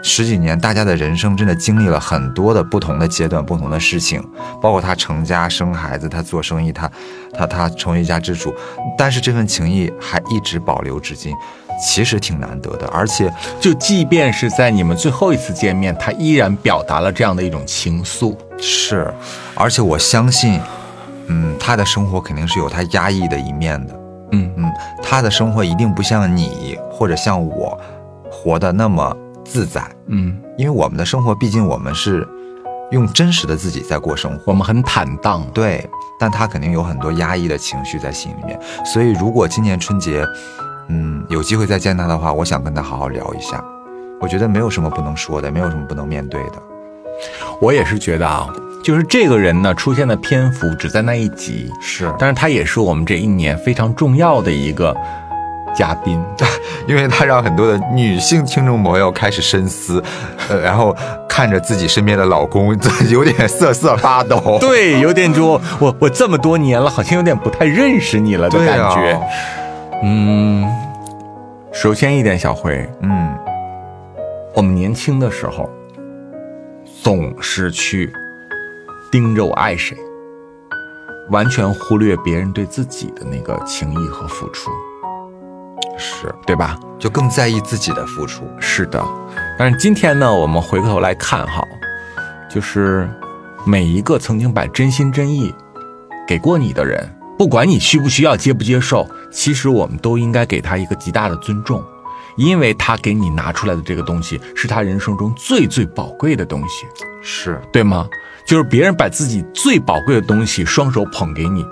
[0.04, 4.24] 十几年，大家的人生真的经历了很多的不同的阶段、不同的事情，
[4.62, 6.90] 包括他成家生孩子，他做生意，他
[7.34, 8.54] 他他成为一家之主，
[8.96, 11.34] 但是这份情谊还一直保留至今，
[11.80, 12.88] 其实挺难得的。
[12.88, 18.36] 而且，就即便是在你们最后一次见面，他依然表达了这样的一种情愫。
[18.60, 19.14] 是，
[19.56, 20.60] 而且我相信，
[21.28, 23.94] 嗯，他的生活肯定是有他压抑的一面的。
[24.32, 27.80] 嗯嗯，他的生活一定不像你或者像我
[28.30, 32.28] 活得那么自在，嗯，因为我们的生活毕竟我们是
[32.92, 34.44] 用真实的自己在过生活。
[34.48, 35.46] 我们很坦荡。
[35.54, 35.88] 对，
[36.20, 38.60] 但他肯定有很多压抑的情绪在心里面。
[38.84, 40.26] 所以，如果今年春节，
[40.90, 43.64] 嗯，有机会再见他的话，我想跟他好好聊一下。
[44.20, 46.54] 我觉得没有什么不能说的，没有什么不能面对的。
[47.62, 48.48] 我也是觉得啊，
[48.84, 54.96] 就是这个人呢出现的篇幅只在那一集，是，但是他也是我们这一年非常重要的一个
[55.76, 56.24] 嘉宾。
[56.88, 60.02] 因为他让很多的女性听众朋友开始深思，
[60.48, 60.96] 呃，然后
[61.28, 62.74] 看着自己身边的老公，
[63.12, 64.58] 有点瑟瑟发抖。
[64.62, 69.22] 对，有点就我我这么多年了，好像有点不太认识你了的对啊感觉。
[70.04, 70.64] 嗯，
[71.72, 73.36] 首先一点，小辉，嗯，
[74.56, 75.70] 我们年轻的时候，
[77.02, 78.14] 总是去
[79.12, 79.98] 盯着我爱谁，
[81.32, 84.70] 完全忽略别人对自己的那个情谊和付出，
[85.98, 86.80] 是，对吧？
[87.00, 88.44] 就更在意自己的付出。
[88.60, 89.04] 是的，
[89.58, 91.64] 但是今天呢，我们回过头来看哈，
[92.48, 93.10] 就是
[93.66, 95.54] 每一个曾经把真心真意
[96.28, 101.84] 给过你的人，不管你需不需要、接不接受，其实我们都应该给他一个极大的尊重，
[102.36, 106.86] 因为他给你拿出来的这个东西是他人生中最最宝贵的东西，
[107.22, 108.08] 是，对吗？
[108.46, 111.66] 就是别人把自己最宝贵的东西双手捧给你，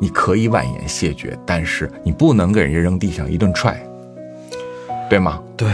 [0.00, 3.74] 你可以婉言谢绝，但是你不能给人家扔地上一顿踹，
[5.10, 5.40] 对吗？
[5.56, 5.68] 对，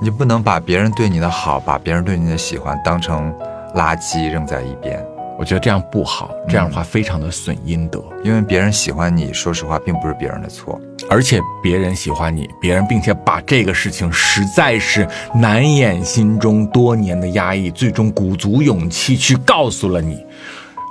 [0.00, 3.32] 你不能把别人对你的好，把别人对你的喜欢当成
[3.76, 5.04] 垃圾扔在一边，
[5.38, 8.02] 我觉得这样不好，这样的话非常的损阴德。
[8.22, 10.80] 因为别人喜欢你，说实话并不是别人的错。
[11.10, 20.24] 而且别人喜欢你，别人并且把这个事情实在是难掩心中多年的压抑，最终鼓足勇气去告诉了你，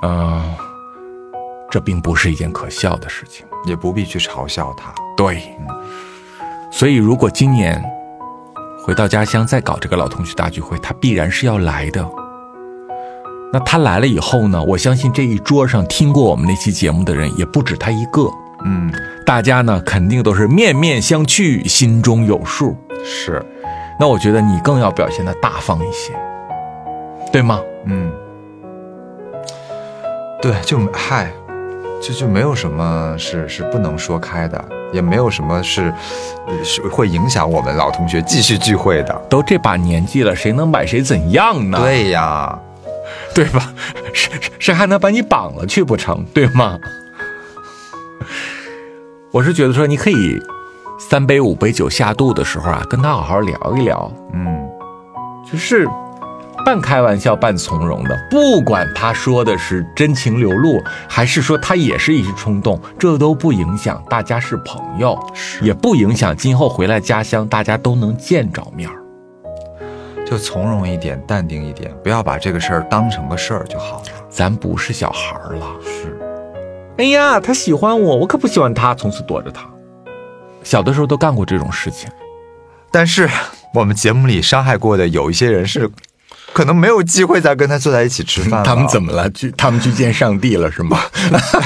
[0.04, 0.54] 嗯、
[1.70, 3.46] 这并不是一件可笑的事情。
[3.68, 4.92] 也不必去嘲笑他。
[5.16, 5.39] 对，
[6.72, 7.80] 所以如果今年
[8.84, 12.04] 回到家乡再搞这个老同学大聚会，他必然是要来的。
[13.54, 14.64] 那他来了以后呢？
[14.64, 18.30] 我相信这一桌上听过我们那期节目的人也不止他一个，
[18.64, 18.89] 嗯，
[19.26, 22.76] 大家呢肯定都是面面相觑，心中有数。
[23.04, 23.43] 是，
[23.99, 26.14] 那我觉得你更要表现的大方一些，
[27.30, 27.60] 对吗？
[27.86, 28.10] 嗯，
[30.41, 31.30] 对，就嗨，
[32.02, 35.93] 就就没有什么是是不能说开的，也没有什么是
[36.47, 39.14] 呃是会影响我们老同学继续聚会的。
[39.30, 41.78] 都这把年纪了，谁能把谁怎样呢？
[41.82, 42.58] 对呀，
[43.34, 43.74] 对吧？
[44.14, 46.26] 谁谁谁还能把你绑了去不成？
[46.34, 46.78] 对吗？
[49.32, 50.41] 我是觉得说，你可以
[50.99, 54.70] 三杯五杯酒下肚的时候啊，跟他好好聊一聊，嗯，
[55.49, 55.88] 就是
[56.66, 65.18] 半开玩笑半从容的，不管他说的是真情流露，还是说他也是一时冲动，这都不影响大家是朋友，
[65.62, 69.01] 也不影响今后回来家乡大家都能见着面儿。
[70.32, 74.04] 就从容一点，淡定一点，不要把这个事儿当成个事儿就好了。
[74.30, 75.66] 咱不是小孩儿了。
[75.84, 76.18] 是，
[76.98, 79.70] 哎呀，他喜欢我，我可不喜欢他，从此躲着他。
[80.64, 82.10] 小的时候都干过这种事情，
[82.90, 83.30] 但是
[83.74, 85.92] 我们节目里伤害过的有一些人是，
[86.54, 88.66] 可能没有机会再跟他坐在一起吃饭了。
[88.66, 89.30] 他们怎么了？
[89.32, 90.98] 去他们去见上帝了是吗？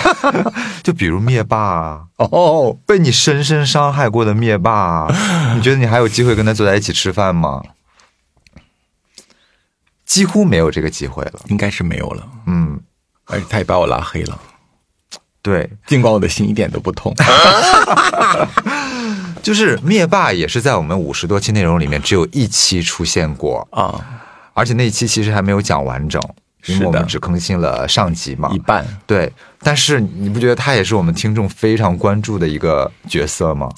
[0.81, 7.61] 就比如灭霸啊，哦，被你深深伤害过的灭霸啊，你觉得你还有机会跟他坐在一起吃饭吗？
[10.05, 11.39] 几乎没有这个机会了。
[11.47, 12.79] 应该是没有了，嗯，
[13.25, 14.39] 而且他也把我拉黑了，
[15.41, 17.13] 对，尽管我的心一点都不痛。
[19.43, 24.03] 就是灭霸也是在我们五十多期内容里面只有一期出现过，啊，
[24.53, 26.19] 而且那一期其实还没有讲完整，
[26.65, 28.57] 因为我们只更新了上集嘛一。
[28.57, 28.83] 半。
[29.05, 33.69] 对，但是你不觉得他也是我们听众非常关注的一个角色吗？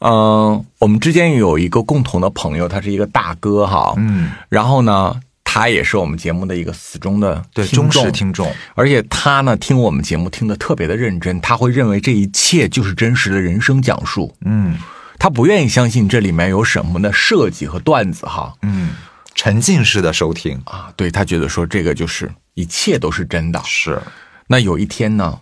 [0.00, 5.18] 嗯，我们之间有一个共同的朋友，他是一个大哥哈，嗯，然后呢，
[5.50, 14.78] 他也是我们节目的一个死忠的对，忠实听众，而且他呢听我们节目听得特别的认真，他会认为这一切就是真实的人生讲述，嗯。
[15.18, 18.54] 他不愿意相信这里面有什么的设计和段子哈。
[18.62, 18.90] 嗯，
[19.34, 20.62] 沉浸式的收听。
[20.66, 23.60] 啊，对他觉得说这个就是一切都是真的。
[23.64, 24.00] 是，
[24.46, 25.40] 那有一天呢，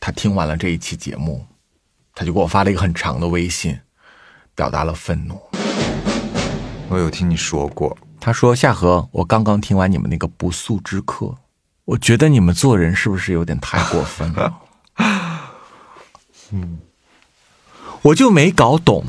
[0.00, 1.46] 他听完了这一期节目，
[2.16, 3.78] 他就给我发了一个很长的微信，
[4.56, 5.40] 表达了愤怒。
[6.88, 11.34] 我有听你说过，他说：“夏荷，我刚刚听完你们那个不速之客，
[11.84, 14.60] 我觉得你们做人是不是有点太过分了？”
[16.54, 16.78] 嗯，
[18.02, 19.04] 我就没搞懂，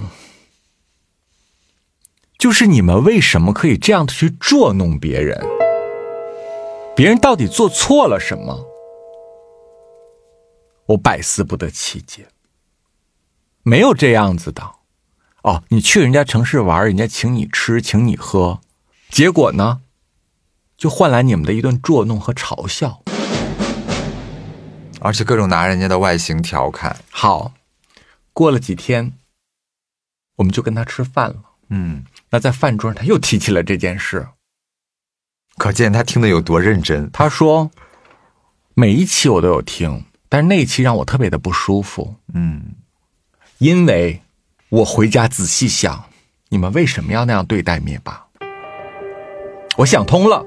[2.40, 5.40] 就是你们为什么可以这样的去捉弄别人？
[6.96, 8.66] 别人到底做错了什么？
[10.88, 12.26] 我百思不得其解。
[13.62, 14.72] 没有这样子的。
[15.44, 18.60] 哦，你去人家城市玩，人家请你吃，请你喝，
[19.14, 19.82] 结果呢，
[20.76, 23.04] 就换来你们的一顿捉弄和嘲笑。
[25.02, 27.54] 而且各种拿人家的外形调侃，好，
[28.34, 29.14] 过了几天，
[30.38, 31.36] 我们就跟他吃饭了。
[31.70, 34.30] 嗯，那在饭桌上，他又提起了这件事。
[35.58, 37.12] 可见他听得有多认真。
[37.12, 37.70] 他说，
[38.74, 42.74] 每一期我都有听，但是那一期让我特别的不舒服，嗯，
[43.60, 44.24] 因为
[44.70, 46.06] 我回家仔细想，
[46.50, 48.23] 你们为什么要那样对待灭霸？
[49.78, 50.46] 我想通了，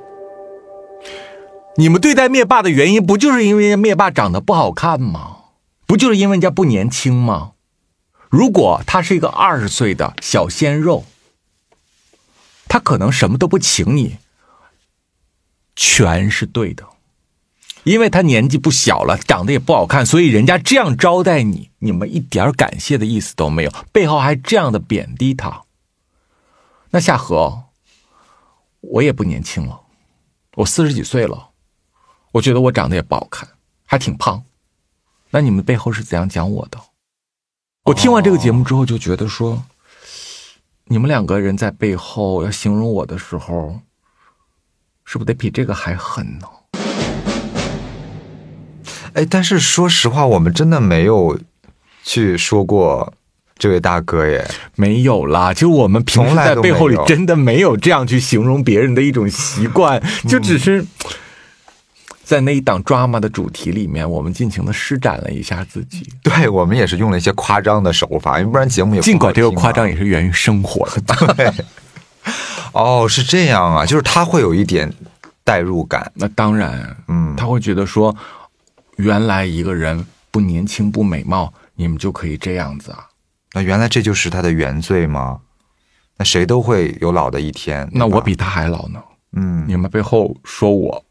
[1.77, 5.39] 你们对待灭霸的原因，不就是因为灭霸长得不好看吗？
[5.87, 7.53] 不就是因为人家不年轻吗？
[8.29, 11.05] 如果他是一个二十岁的小鲜肉，
[12.69, 14.19] 他可能什么都不请你，
[15.75, 16.85] 全是对的。
[17.85, 25.63] 因为他年纪不小了，长得也不好看，所以人家这样招待你，你们一点感谢的意思都没有，背后还这样的贬低他。
[26.91, 27.66] 那夏荷，
[28.89, 29.81] 我也不年轻了，
[30.55, 31.51] 我四十几岁了，
[32.33, 33.49] 我觉得我长得也不好看，
[33.85, 34.43] 还挺胖。
[35.31, 36.81] 那你们背后是怎样讲我的？
[37.85, 39.63] 我听完这个节目之后就觉得说，
[40.85, 43.81] 你们两个人在背后要形容我的时候，
[45.05, 46.49] 是不是得比这个还狠呢？
[49.15, 51.41] 哎，但是说实话，我们真的没有
[52.03, 53.13] 去说过
[53.59, 54.47] 这位大哥耶。
[54.75, 60.85] 没有啦，就我们平时在背后里真的没有这样去形容别人的一种习惯，就只是
[62.23, 66.07] 在那一档 drama 的主题里面，我们尽情的施展了一下自己。
[66.23, 71.55] 对我们也是用了一些夸张的手法，要不然节目也不尽管这个夸张也是源于生活的，
[72.73, 74.93] 哦，是这样啊，就是他会有一点
[75.45, 76.11] 代入感。
[76.15, 78.15] 那当然，嗯他会觉得说，
[78.97, 83.07] 原来一个人不年轻不美貌，你们就可以这样子啊？
[83.57, 85.41] 那原来这就是他的原罪吗？
[86.19, 87.89] 那谁都会有老的一天。
[87.91, 89.03] 那我比他还老呢。
[89.33, 91.03] 嗯，你们背后说我，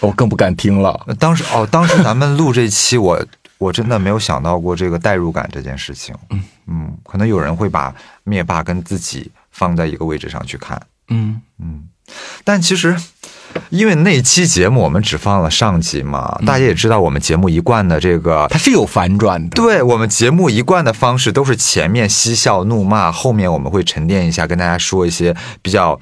[0.00, 1.00] 我更不敢听了。
[1.06, 3.24] 那当时哦，当时咱们录这期，我
[3.58, 6.12] 我真的没有想到过这个代入感这件事情。
[6.30, 7.94] 嗯嗯，可能有人会把
[8.24, 11.84] 灭霸跟自己放在一个位置上去看，嗯嗯，
[12.42, 12.96] 但其实。
[13.70, 19.50] 因为那期节目我们只放了上集嘛，嗯大家也知道我们节目一贯的这个它是有反转的。
[19.50, 25.98] 对我们节目一贯的方式都是前面嬉笑怒骂，后面我们会沉淀一下，跟大家说一些比较。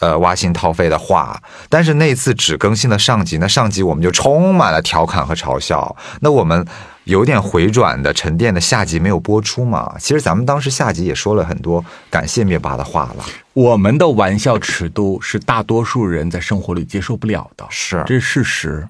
[0.00, 5.94] 呃，挖心掏肺的话，但是那次只更新了上集，那上集我们就充满了调侃和嘲笑。
[6.22, 6.66] 那我们
[7.04, 9.94] 有点回转的沉淀的下集没有播出嘛？
[9.98, 13.24] 其实咱们当时下集也说了很多感谢灭霸的话了。
[13.52, 18.88] 我们的玩笑尺度是大多数人在生活里接受不了的，是这是事实。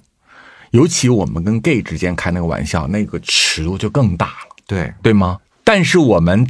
[0.71, 5.39] 尤其我们跟 gay 之间开那个玩笑，那个尺度就更大了，对，对吗？
[5.65, 6.47] 但是我们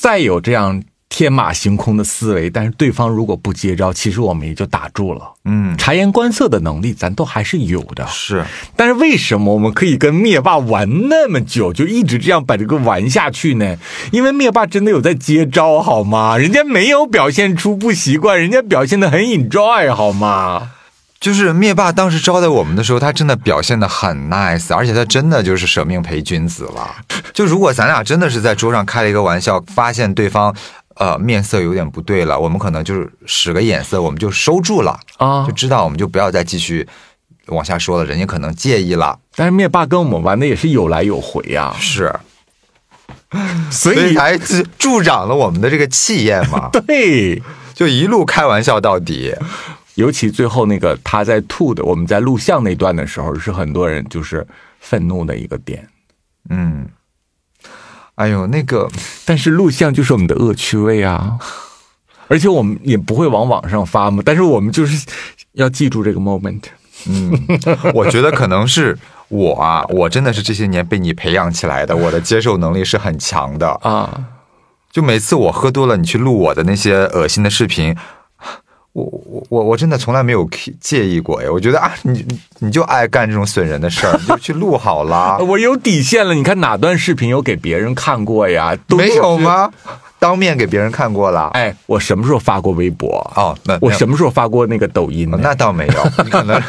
[0.00, 5.32] 再有这样天马行空的思维，但是对方如果不接招，其实我们也就打住了。
[5.44, 8.04] 嗯，察言观色的能力，咱都还是有的。
[8.08, 8.44] 是
[8.74, 13.76] 但是为什么我们可以跟灭霸玩那么久，就一直这样把这个玩下去呢？
[14.10, 16.36] 因为灭霸真的有在接招，好吗？
[16.36, 20.72] 人家没有表现出不习惯，人家表现的很 enjoy，好吗？
[21.20, 26.96] 就是灭霸当时招待我们的时候，他真的表现的很 nice，而且他真的就是舍命陪君子了。
[27.32, 30.54] 就如果咱俩真的是在桌上开了一个玩笑，发现对方
[30.94, 36.86] 呃面色有点不对了，我们可能就是使个眼色，我们就收住了，啊就知道我们就不要再继续
[37.46, 39.18] 往下说了，人家可能介意了。
[39.34, 42.14] 但是灭霸跟我们玩的也是有来有回呀、是，
[43.70, 47.42] 所以才助助长了我们的这个气焰嘛， 对，
[47.74, 49.34] 就一路开玩笑到底。
[49.96, 54.44] 尤其最后那个他在吐的，我们在录像那段的时候，是很多人就是
[54.80, 55.88] 愤怒的一个点。
[56.50, 56.88] 嗯，
[58.16, 58.88] 哎呦，那个
[59.24, 61.38] 但是录像就是我们的恶趣味啊，
[62.28, 64.22] 而且我们也不会往网上发嘛。
[64.24, 65.06] 但是我们就是
[65.52, 66.62] 要记住这个 moment。
[67.06, 67.32] 嗯
[67.92, 68.96] 我觉得可能是
[69.28, 73.68] 我啊， 我真的是这些年被你培养起来的，我的接受能力是很强的。
[73.82, 74.26] 啊，
[74.90, 77.94] 就每次我喝多了，你去录我的那些恶心的视频，
[78.94, 80.48] 我我我我真的从来没有
[80.80, 82.24] 介意过呀，我觉得啊，你
[82.60, 85.36] 你就爱干这种损人的事儿， 你就去录好了。
[85.44, 86.32] 我有底线了。
[86.32, 88.76] 你看哪段视频有给别人看过呀？
[88.88, 89.36] 都没有？
[89.36, 89.70] 吗？
[90.20, 91.50] 当面给别人看过了？
[91.54, 93.08] 哎，我什么时候发过微博？
[93.34, 95.38] 哦，那我什么时候发过那个抖音呢？
[95.42, 96.62] 那倒没有，你可能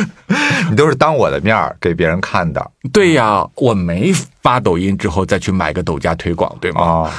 [0.70, 6.80] 你都是当我的面儿给别人看的对呀，我没发抖音之后再去买个抖加推广，对吗？
[6.80, 7.10] 哦。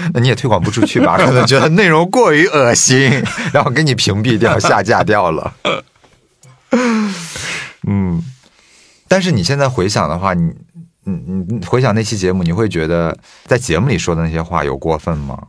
[0.14, 1.16] 那你也推广不出去吧？
[1.16, 3.22] 可能觉得内容过于恶心，
[3.52, 5.54] 然后给你屏蔽掉、下架掉了。
[7.86, 8.22] 嗯，
[9.08, 10.52] 但是你现在回想的话，你
[11.04, 11.12] 你
[11.48, 15.48] 你回想那期节目，你会觉得在节目里说的那些话有过分吗？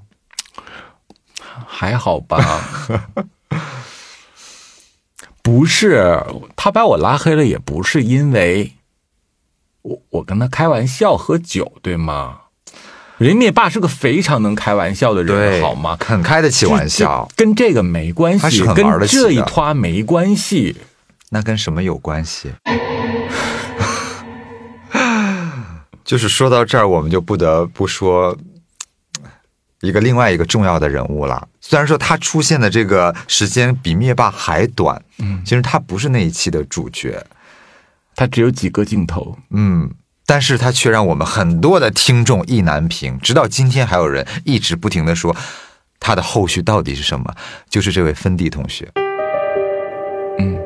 [1.66, 2.40] 还好吧。
[5.42, 6.24] 不是，
[6.56, 8.74] 他把我拉黑了，也不是因为
[9.82, 12.42] 我我跟他开玩笑喝酒，对吗？
[13.22, 15.96] 人灭霸是个非常能开玩笑的人，好吗？
[16.04, 20.76] 很开得起玩笑，跟这个没关系，他是很跟这一趴没关系。
[21.30, 22.52] 那跟什么有关系？
[26.04, 28.36] 就是说到这儿，我们就不得不说
[29.82, 31.48] 一个另外一个重要的人物了。
[31.62, 37.24] 虽然说他出现的这个时间比灭霸还短，嗯，其实他不是那一期的主角，
[38.16, 39.88] 他只有几个镜头，嗯，
[40.32, 45.36] 但是他却让我们很多的听众意难平，直到今天还有人一直不停的说
[46.00, 47.36] 他的后续到底是什么，
[47.70, 48.90] 就是这位芬迪同学。
[50.40, 50.58] 嗯，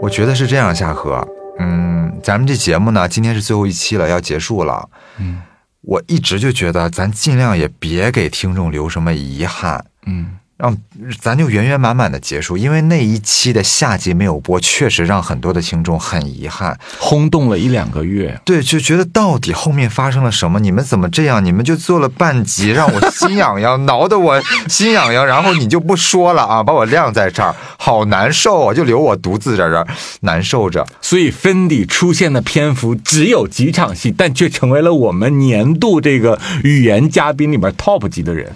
[0.00, 1.26] 我觉得是这样，夏荷，
[1.58, 4.88] 嗯，咱们这节目呢，今天是最后一期了，要结束了。
[5.18, 5.42] 嗯，
[5.80, 9.84] 我一直就觉得，咱尽量也别给听众留什么遗憾。
[10.06, 10.74] 嗯，让
[11.20, 16.78] 咱就圆圆满满的结束，因为那一期的下集没有播，确实让很多的听众很遗憾。
[16.98, 18.40] 轰动了一两个月。
[18.44, 20.58] 对，就觉得到底后面发生了什么？
[20.58, 21.44] 你们怎么这样？
[21.44, 29.86] 你们就做了半集，让我心痒痒， 挠得我心痒痒，然后你就不说了啊，把我晾在这儿，好难受啊，就留我独自在这儿
[30.20, 30.86] 难受着。
[31.02, 38.50] 所以芬迪出现的篇幅只有几场戏，但却成为了我们年度这个语言嘉宾里面 top 级的人。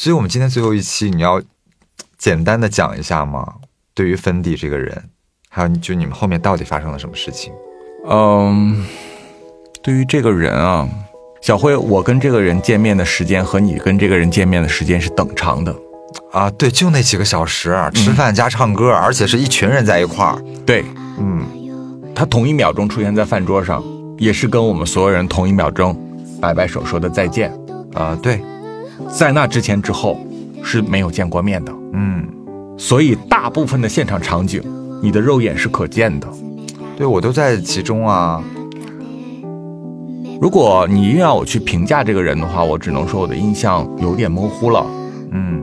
[0.00, 1.42] 所以，我们今天最后一期，你要
[2.16, 3.46] 简单的讲一下吗？
[3.92, 5.10] 对于芬迪这个人，
[5.50, 7.52] 还有就你们后面到底发生了什么事情？
[8.08, 8.82] 嗯，
[9.82, 10.88] 对于这个人啊，
[11.42, 15.76] 小辉，我跟这个人见面的时间和你跟这个人见面的时间是等长的。
[16.32, 20.42] 啊，对，就那几个小时，吃饭加唱歌，而且是一群人在一块儿。
[20.64, 20.82] 对，
[21.18, 21.44] 嗯，
[22.14, 23.84] 他同一秒钟出现在饭桌上，
[24.16, 25.94] 也是跟我们所有人同一秒钟
[26.40, 27.52] 摆摆手说的再见。
[27.92, 28.40] 啊，对，
[29.08, 30.18] 在那之前之后
[30.62, 32.26] 是没有见过面的，嗯，
[32.76, 34.62] 所以大部分的现场场景，
[35.02, 36.28] 你的肉眼是可见的。
[36.96, 38.42] 对我都在其中啊。
[40.40, 44.86] 如果你硬要我去评价这个人的话，我只能说我的印象有点模糊了。
[45.32, 45.62] 嗯，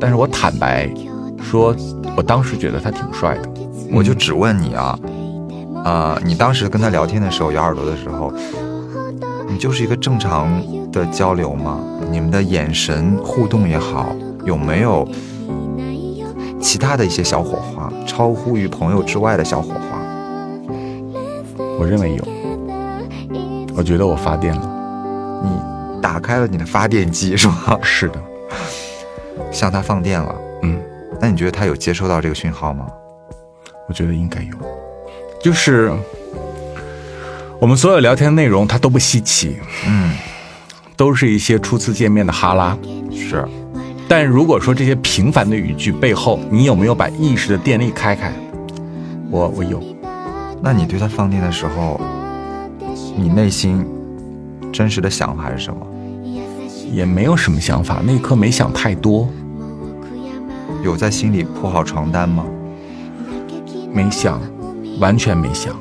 [0.00, 0.88] 但是我坦白
[1.42, 1.74] 说，
[2.16, 3.50] 我当时觉得他挺帅的。
[3.92, 4.98] 我就只问你啊，
[5.84, 8.32] 啊、你当时跟他聊天的时候，咬耳朵的时候，
[9.54, 10.50] 你就是一个正常
[10.90, 11.78] 的交流吗？
[12.10, 14.12] 你们的眼神互动也好，
[14.44, 15.06] 有没有
[16.60, 19.96] 其他的一些小火花，超乎于朋友之外的小火花？
[21.78, 22.24] 我认为有，
[23.76, 25.40] 我觉得我发电了。
[25.44, 27.78] 你打开了你的发电机是吗？
[27.80, 28.20] 是的，
[29.52, 30.34] 向他放电了。
[30.62, 30.76] 嗯，
[31.20, 32.88] 那你觉得他有接收到这个讯号吗？
[33.86, 34.56] 我觉得应该有，
[35.40, 35.92] 就是
[37.64, 39.56] 我们所有聊天内容，它都不稀奇，
[39.86, 40.12] 嗯，
[40.98, 42.76] 都是一些初次见面的哈拉。
[43.10, 43.42] 是。
[44.06, 48.30] 但如果说这些平凡的语句背后，你有没有把意识的电力开开？
[49.30, 49.82] 我我有，
[50.60, 51.98] 那你对他放电的时候，
[53.16, 53.82] 你内心
[54.70, 55.86] 真实的想法是什么？
[56.92, 59.26] 也没有什么想法，那一刻没想太多，
[60.82, 62.44] 有在心里铺好床单吗？
[63.90, 64.38] 没想，
[65.00, 65.74] 完全没想，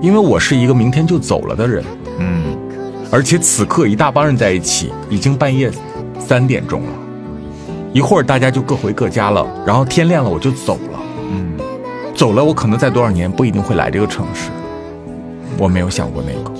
[0.00, 1.84] 因为我是一个明天就走了的人，
[2.18, 2.56] 嗯，
[3.10, 5.70] 而且此刻一大帮人在一起，已经半夜
[6.18, 6.88] 三点钟了，
[7.92, 11.52] 一会儿大家就各回各家了，然后天亮了我就走了，嗯，
[12.14, 14.48] 走了我可能在多少年不一定会来这个城市，
[15.58, 16.50] 我没有想过那个，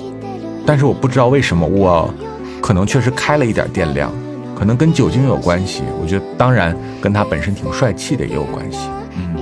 [0.63, 2.13] 但是我不知道为什么我
[2.61, 4.11] 可能确实开了一点电量，
[4.55, 8.87] 可能跟酒精有关系，我觉得当然跟他本身挺帅气的也有关系，
[9.17, 9.35] 嗯，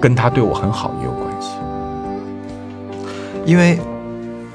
[0.00, 1.19] 跟他对我很好也有。
[3.50, 3.76] 因为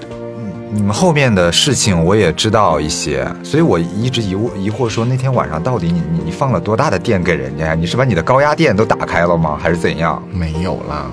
[0.09, 7.75] 嗯你们后面的事情我也知道一些，所以我一直疑惑疑惑说那天晚上到底你你你放了多大的电给人家呀？
[7.75, 9.59] 你是把你的高压电都打开了吗？
[9.61, 10.23] 还是怎样？
[10.31, 11.11] 没有啦。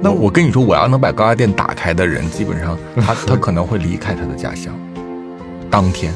[0.00, 4.72] 那我跟你说，我要能把高压电打开的人，基本上他他可能会离开他的家乡。
[5.70, 6.10] 当天，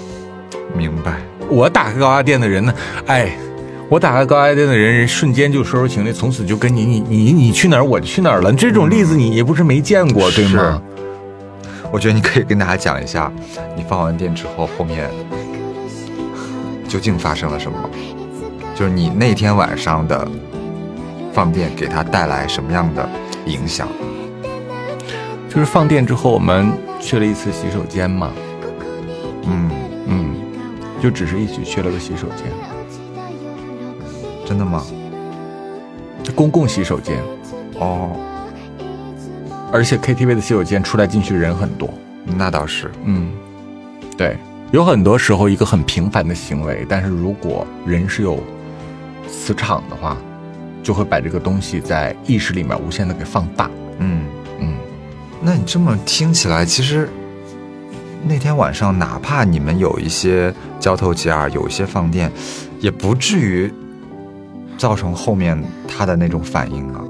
[0.75, 1.19] 明白。
[1.51, 2.73] 我打开高压电的人呢，
[3.07, 3.37] 哎，
[3.89, 8.53] 我打开高压电的人，人瞬间就收拾行李，从此就跟你你你你去哪儿我就去哪儿了。
[8.53, 10.83] 这种例子你也不是没见过，对吗？
[11.93, 13.31] 我觉得你可以跟大家讲一下，
[13.77, 15.09] 你放完电之后后面
[16.89, 17.79] 究竟发生了什么，
[18.75, 20.27] 就是你那天晚上的
[21.33, 23.09] 放电给他带来什么样的
[23.47, 23.87] 影响？
[25.49, 28.33] 就是放电之后，我们去了一次洗手间嘛，
[29.47, 29.71] 嗯，
[30.07, 30.35] 嗯，
[31.01, 32.47] 就只是一起去了个洗手间，
[34.45, 34.85] 真的吗？
[36.35, 37.19] 公共洗手间，
[37.79, 38.17] 哦，
[39.73, 41.89] 而且 KTV 的洗手间出来进去人很多。
[42.25, 43.31] 那倒是，嗯，
[44.17, 44.37] 对，
[44.73, 48.43] 有很多时候一个很平凡的行为，但是如果人是有
[49.31, 50.17] 磁场的话，
[50.83, 53.71] 就会把这个东西在意识里面无限的给放大。
[53.99, 54.25] 嗯。
[54.61, 54.75] 嗯，
[55.43, 57.09] 那你这么听起来，其实
[58.27, 62.33] 那天晚上，哪怕你们有一些交头接耳，有一些放电，
[62.81, 63.71] 也不至于
[64.77, 67.05] 造成后面他的那种反应啊。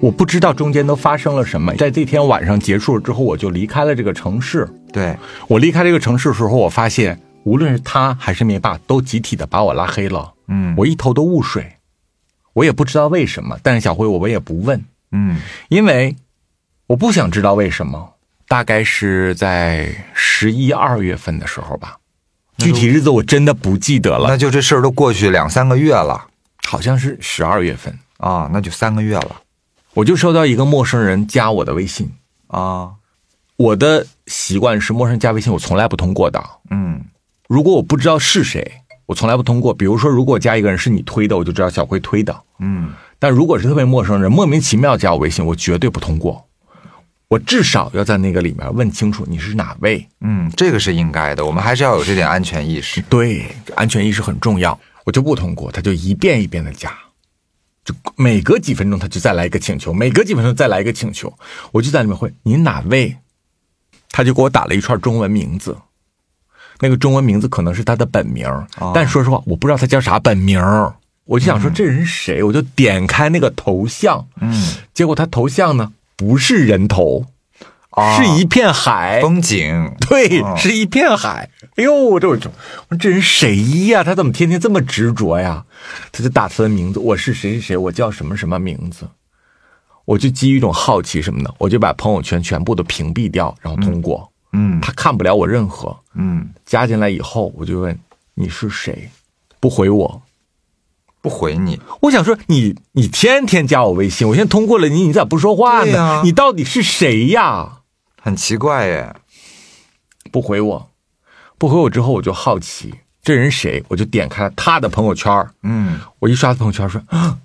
[0.00, 1.74] 我不知道中间都发生了什么。
[1.76, 4.68] 在这天晚上结束了之后，我就离开了这个城市。
[4.92, 5.16] 对，
[5.48, 10.34] 我离开这个城市的时候，我发现无论是他还是灭霸，都集体的把我拉黑了。
[10.48, 11.76] 嗯，我一头的雾水，
[12.52, 13.58] 我也不知道为什么。
[13.62, 15.38] 但是小辉，我我也不问，嗯
[15.68, 16.14] 因为
[16.88, 18.12] 我不想知道为什么。
[18.48, 21.96] 大概是在十一二月份的时候吧，
[22.58, 26.28] 具体日子我真的不记得了，那就这事儿都过去两三个月了
[26.66, 27.96] 好像是十二月份。
[28.18, 29.42] 啊，那就三个月了。
[29.94, 32.10] 我就收到一个陌生人加我的微信。
[32.48, 32.90] 啊，
[33.56, 36.42] 我的习惯是，陌生人加微信我从来不通过的。
[36.70, 37.00] 嗯
[37.48, 39.72] 如果我不知道是谁，我从来不通过。
[39.72, 42.36] 比如说，如果加一个人是你推的，我就知道小辉推的。
[42.58, 46.44] 嗯，但如果是特别陌生人，莫名其妙加我微信，我绝对不通过。
[47.28, 50.06] 我至少要在那个里面问清楚你是哪位。
[50.20, 53.00] 嗯，这个是应该的，我们还是要有这点安全意识。
[53.02, 53.44] 对，
[53.74, 54.78] 安全意识很重要。
[55.06, 56.92] 我就不通过，他就一遍一遍的加，
[57.84, 61.32] 就每隔几分钟他就再来一个请求，每隔几分钟再来一个请求，
[61.70, 63.16] 我就在里面会您哪位？
[64.10, 65.76] 他就给我打了一串中文名字，
[66.80, 68.46] 那个中文名字可能是他的本名，
[68.92, 70.60] 但说实话我不知道他叫啥本名。
[71.24, 77.26] 我就想说这人谁，我就点开那个头像，嗯，结果他头像呢不是人头，
[77.96, 81.48] 啊是一片海，风景，对，哦是一片海。
[81.76, 82.50] 哎呦，这我这
[83.00, 83.56] 这人谁
[83.88, 84.04] 呀？
[84.04, 85.64] 他怎么天天这么执着呀？
[86.12, 89.08] 他就打他的名字，我是谁谁谁，我叫什么什么名字。
[90.04, 94.30] 我就基于一种好奇什么的，我就把朋友圈全部都屏蔽掉，然后通过。
[94.52, 95.96] 嗯他看不了我任何。
[96.14, 97.98] 嗯，加进来以后，我就问
[98.34, 99.10] 你是谁，
[99.58, 100.22] 不回我。
[101.22, 106.20] 不回你，我想说你你天天加我微信，我现在通过了你，你咋不说话呢？
[106.22, 107.75] 你到底是谁呀？
[108.26, 109.14] 很奇怪耶。
[110.32, 110.90] 不回我，
[111.58, 117.38] 不回我之后我就好奇这人谁，我就点开了他的朋友圈儿嗯，我一刷他朋友圈说啊，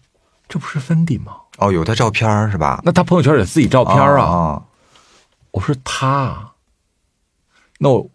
[0.50, 1.34] 这不是芬迪吗？
[1.60, 2.82] 哦，有他照片是吧？
[2.84, 4.24] 那他朋友圈有自己照片啊。
[4.24, 4.64] 啊，
[5.52, 6.54] 我说他，
[7.78, 8.10] 那我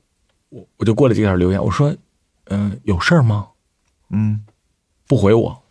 [0.49, 1.95] 我我就过了几条留言，我说
[2.47, 3.47] 嗯、有事儿吗？
[4.11, 4.45] 嗯，
[5.07, 5.63] 不回我，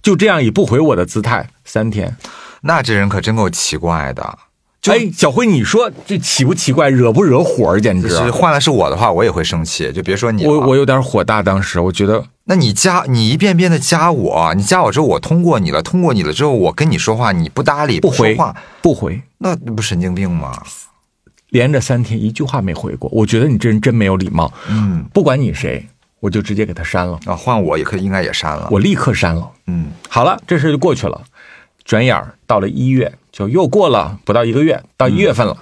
[0.00, 2.16] 就这样以不回我的姿态三天。
[2.60, 4.38] 那这人可真够奇怪的。
[4.86, 7.78] 就哎，小辉，你说这奇不奇怪，惹不惹火？
[7.80, 8.08] 简直！
[8.08, 9.90] 是换了是我的话，我也会生气。
[9.92, 20.52] 就别说你，我我有点火大，当时我觉得那你加你一遍遍的加我，你加我之后我通过你了，通过你了之后我跟你说话你不搭理不回话，不回，那不神经病吗？
[21.50, 23.10] 连着三天一句话没回过。
[23.12, 24.52] 我觉得你这人真没有礼貌。
[24.68, 25.84] 嗯不管你谁，
[26.20, 28.68] 我就直接给他删了，啊，换我也可以应该也删了。
[28.70, 29.50] 我立刻删了。
[29.66, 31.20] 嗯好了，这事就过去了。
[31.84, 35.58] 转眼儿到了一月，就又过了不到一个月，到一月份了，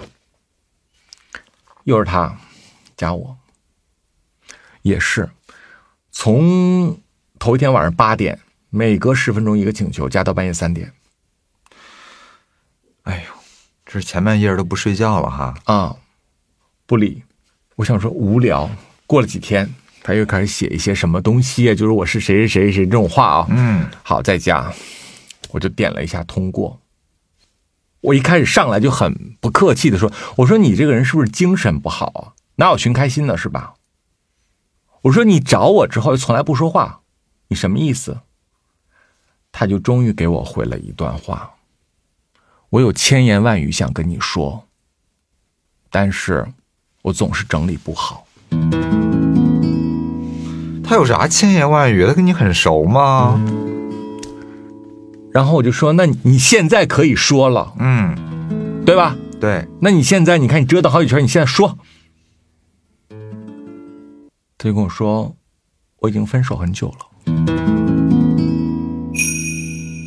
[1.83, 2.33] 又是他
[2.95, 3.35] 加我，
[4.81, 5.29] 也是
[6.09, 6.97] 从
[7.37, 10.93] 头一天晚上八点，每隔十分钟一个请求，加到半夜三点
[13.03, 13.33] 哎呦，
[13.85, 15.53] 这是前半夜都不睡觉了哈。
[15.65, 15.97] 啊，
[16.85, 17.25] 不理。
[17.75, 18.71] 我想说无聊。
[19.05, 19.69] 过了几天，
[20.01, 23.47] 他又开始写一些什么东西啊，就是我是谁谁谁谁这种话啊。
[23.49, 24.73] 嗯好，在家，
[25.49, 26.79] 我就点了一下通过。
[28.05, 32.33] 我一开始上来就很不客气的说：“我说你这个人是不是精神不好啊？
[32.57, 33.73] 哪有寻开心的，是吧？”
[35.03, 37.01] 我说你找我之后又从来不说话，
[37.47, 38.19] 你什么意思？
[39.51, 41.51] 他就终于给我回了一段话。
[42.69, 44.67] 我有千言万语想跟你说，
[45.89, 46.45] 但是
[47.03, 48.27] 我总是整理不好。
[50.83, 52.05] 他有啥千言万语？
[52.05, 53.39] 他跟你很熟吗？
[55.35, 58.15] 然后我就说：“那你现在可以说了，嗯，
[58.85, 59.17] 对吧？
[59.37, 61.77] 对，那你现在你看你折腾好几圈，你现在说。”
[64.57, 65.35] 他就跟我说
[65.99, 66.95] ：“我已经分手很久了。”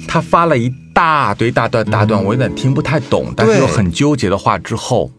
[0.09, 5.11] 他发了一大堆大段大段，我有点听不太懂，但是又很纠结的话之后，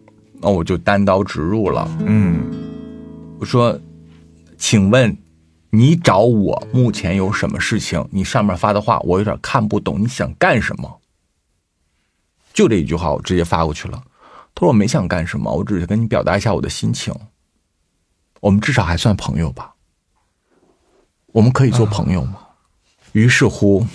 [0.42, 1.88] 那我就单刀直入了。
[2.08, 2.42] 嗯，
[3.40, 3.80] 我说
[4.58, 5.16] ：“请问
[5.72, 8.08] 你找我目前有什么事情？
[8.12, 11.00] 你上面发的话我有点看不懂，你想干什么？”
[12.54, 14.02] 就这一句话，我直接发过去了。
[14.56, 17.14] 他说：“我没想干什么，我只是跟你表达一下我的心情。
[18.42, 19.74] 我们至少还算朋友吧？
[21.28, 22.40] 我们可以做朋友吗？”
[23.14, 23.86] 于是乎，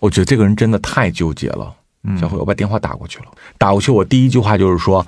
[0.00, 1.74] 我觉得这个人真的太纠结了。
[2.18, 3.26] 小辉，我把电话打过去了。
[3.58, 5.06] 打过去，我第一句话就是说：“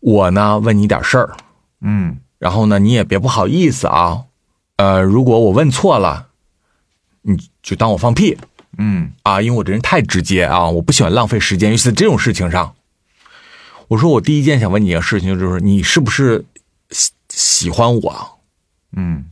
[0.00, 1.36] 我呢问你点事儿。”
[1.80, 4.24] 嗯，然后呢，你也别不好意思啊，
[4.82, 6.26] 呃，如果我问错了，
[7.20, 8.36] 你就当我放屁
[8.78, 12.74] 嗯，啊，因为我这人太直接啊，我不喜欢浪费时间，尤其在这种事情上。
[13.86, 16.44] 我说我第一件想问你的事情就是你是不是
[16.90, 18.38] 喜喜欢我？
[18.96, 19.26] 嗯，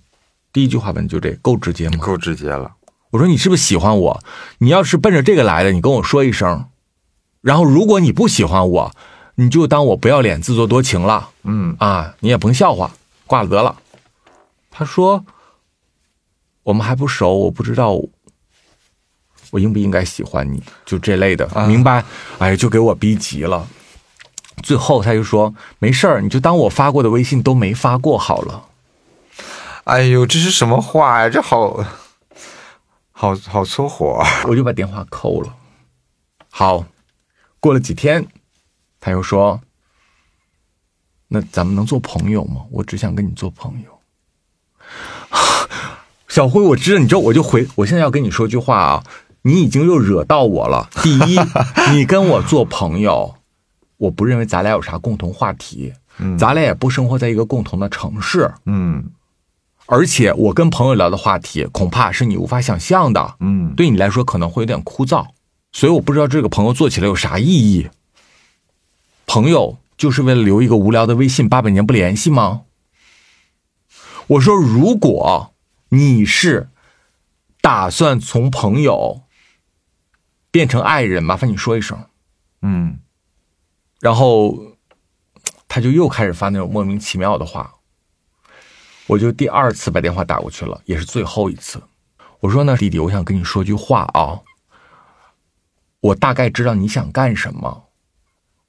[0.52, 1.98] 第一句话问就这，够直接吗？
[1.98, 2.70] 够直接了。
[3.10, 4.22] 我说你是不是喜欢我？
[4.58, 6.66] 你要是奔着这个来的，你跟我说一声。
[7.40, 8.92] 然后如果你不喜欢我，
[9.34, 11.30] 你就当我不要脸、自作多情了。
[11.42, 12.92] 嗯，啊，你也甭笑话，
[13.26, 13.74] 挂了得了。
[14.70, 15.24] 他说
[16.70, 18.00] 我们还不熟，我不知道
[19.50, 22.04] 我应不应该喜欢你，就这类的，啊明白？
[22.38, 23.66] 哎，就给我逼急了。
[24.62, 28.68] 最后他就说没事儿，你就当我发过的微信都没发过好了。
[29.82, 31.28] 哎呦，这是什么话呀？
[31.28, 31.84] 这好，
[33.10, 34.24] 好好搓火。
[34.44, 35.52] 我就把电话扣了。
[36.48, 36.86] 好，
[37.58, 38.24] 过了几天，
[39.00, 39.60] 他又说
[41.26, 42.62] ：“那咱们能做朋友吗？
[42.70, 43.89] 我只想跟你做朋友。”
[46.30, 49.04] 小辉，我知道，你知道，我就回，我现在要跟你说句话啊，
[49.42, 50.88] 你已经又惹到我了。
[51.02, 51.36] 第一，
[51.92, 53.34] 你跟我做朋友，
[53.96, 59.10] 我不认为咱俩有啥共同话题，嗯咱俩也不生活在一个共同的城市，嗯
[59.86, 65.26] 而且我跟朋友聊的话题，恐怕是你无法想象的，嗯，对你来说可能会有点枯燥，
[65.72, 67.88] 所以我不知道这个朋友做起来有啥意义。
[69.26, 72.62] 朋友就是为了留一个无聊的微信，八百年不联系吗？
[74.28, 75.52] 我说，如果
[75.90, 76.70] 你是
[77.60, 79.22] 打算从朋友
[80.50, 82.06] 变成爱人，麻烦你说一声。
[82.62, 82.98] 嗯
[84.00, 84.76] 然后
[85.68, 87.74] 他就又开始发那种莫名其妙的话，
[89.06, 91.82] 我就第二次把电话打过去了，也是最后一次。
[92.40, 94.40] 我说呢，弟弟，我想跟你说句话啊，
[96.00, 97.84] 我大概知道你想干什么。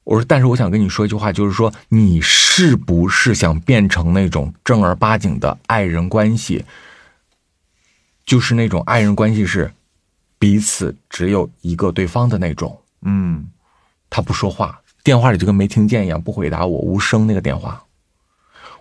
[0.04, 6.66] 我说，但是我想跟你说一句话，就是说，你是不是想变成那种正儿八经的爱人关系？
[8.32, 9.70] 就是那种爱人关系是
[10.40, 12.80] 彼此只有一个对方的那种。
[13.02, 13.46] 嗯
[14.10, 17.84] 他不说话，电话里就跟没听见一样，不回答我，无声那个电话。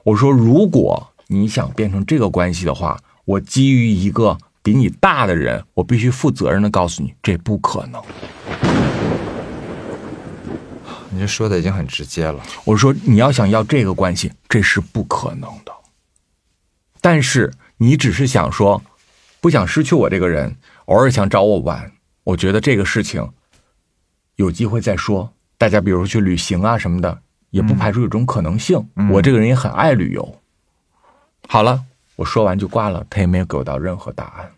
[0.05, 8.01] 我说，如果你想变成这个关系的话，我基于一个比你大的人，我必须负责任的告诉你，这不可能。
[11.11, 12.40] 你这说的已经很直接了。
[12.64, 15.72] 我说，你要想要这个关系，这是不可能的。
[17.01, 18.80] 但是你只是想说，
[19.41, 21.93] 不想失去我这个人，偶尔想找我玩，
[22.24, 23.26] 我觉得这个事情
[24.36, 25.32] 有机会再说。
[25.57, 27.20] 大家比如去旅行啊什么的，
[27.51, 28.88] 也不排除有这种可能性。
[29.11, 30.36] 我这个人也很爱旅游。
[31.49, 31.84] 好了，
[32.16, 34.51] 我说完就挂了，他也没有给我到任何答案，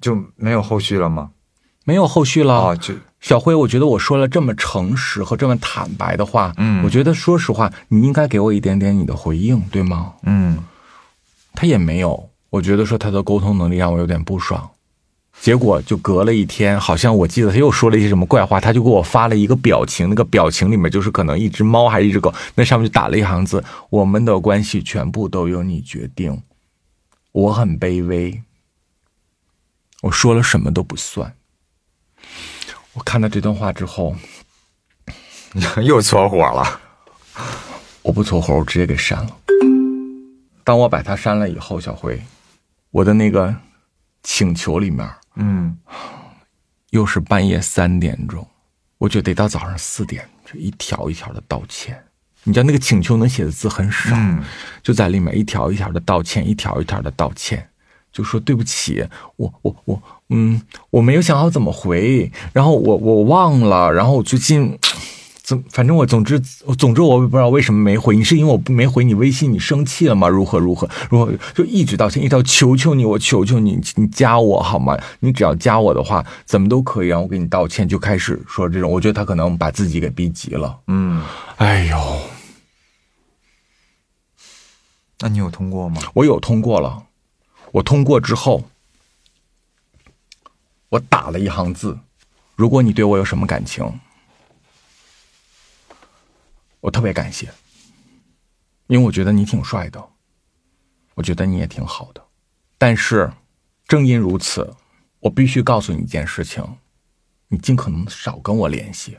[0.00, 1.30] 就没有后续了吗？
[1.84, 2.54] 没有后续了。
[2.54, 10.14] 哦，就小辉，我觉得我说了这么诚实和这么坦白的话，嗯我觉得说实话，你应该给我一点点你的回应，对吗？
[10.24, 10.58] 嗯
[11.54, 14.70] 他也没有，我觉得说他的沟通能力让我有点不爽。
[15.40, 26.42] 结果就隔了一天，好像我记得他又说了一些什么怪话，他就给我发了一个表情，那个表情里面就是可能一只猫还是一只狗，那上面就打了一行字：“我们的关系全部都由你决定。”
[27.30, 28.42] 我很卑微，
[30.02, 31.32] 我说了什么都不算。
[32.94, 34.16] 我看到这段话之后，
[35.84, 36.80] 又搓火了。
[38.02, 39.36] 我不搓火，我直接给删了。
[40.64, 42.20] 当我把它删了以后，小辉，
[42.90, 43.54] 我的那个
[44.22, 45.76] 请求里面嗯
[46.90, 48.46] 又是半夜三点钟，
[48.98, 52.02] 我就得得到早上四点，就一条一条的道歉。
[52.44, 54.42] 你知道那个请求能写的字很少，嗯
[54.82, 57.68] 就在里面一条一条的道歉，一条一条的道歉，
[58.10, 60.60] 就说对不起，我我我，嗯，
[60.90, 64.78] 我没有想好怎么回，然后我我忘了，然后我最近。
[65.48, 70.28] 怎反正我总之总之我也不知道为什么没回你，是因为我不没回你微信，你生气了吗？
[70.28, 71.32] 如何如何如何？
[71.54, 74.94] 就一直道歉，一直到求求你，我求求你，你加我好吗？
[75.20, 77.88] 你只要加我的话，怎么都可以让我给你道歉。
[77.88, 80.78] 就开始说这种，我觉得他可能把自己给逼急了。
[80.86, 81.24] 嗯，
[81.56, 81.96] 哎呦，
[85.20, 86.02] 那你有通过吗？
[86.12, 87.04] 我有通过了，
[87.72, 88.64] 我通过之后，
[90.90, 91.98] 我打了一行字：
[92.54, 93.90] 如果你对我有什么感情，
[96.80, 97.48] 我特别感谢，
[98.86, 100.02] 因为我觉得你挺帅的，
[101.14, 102.22] 我觉得你也挺好的，
[102.76, 103.32] 但是
[103.86, 104.74] 正因如此，
[105.20, 106.64] 我必须告诉你一件事情，
[107.48, 109.16] 你尽可能少跟我联系。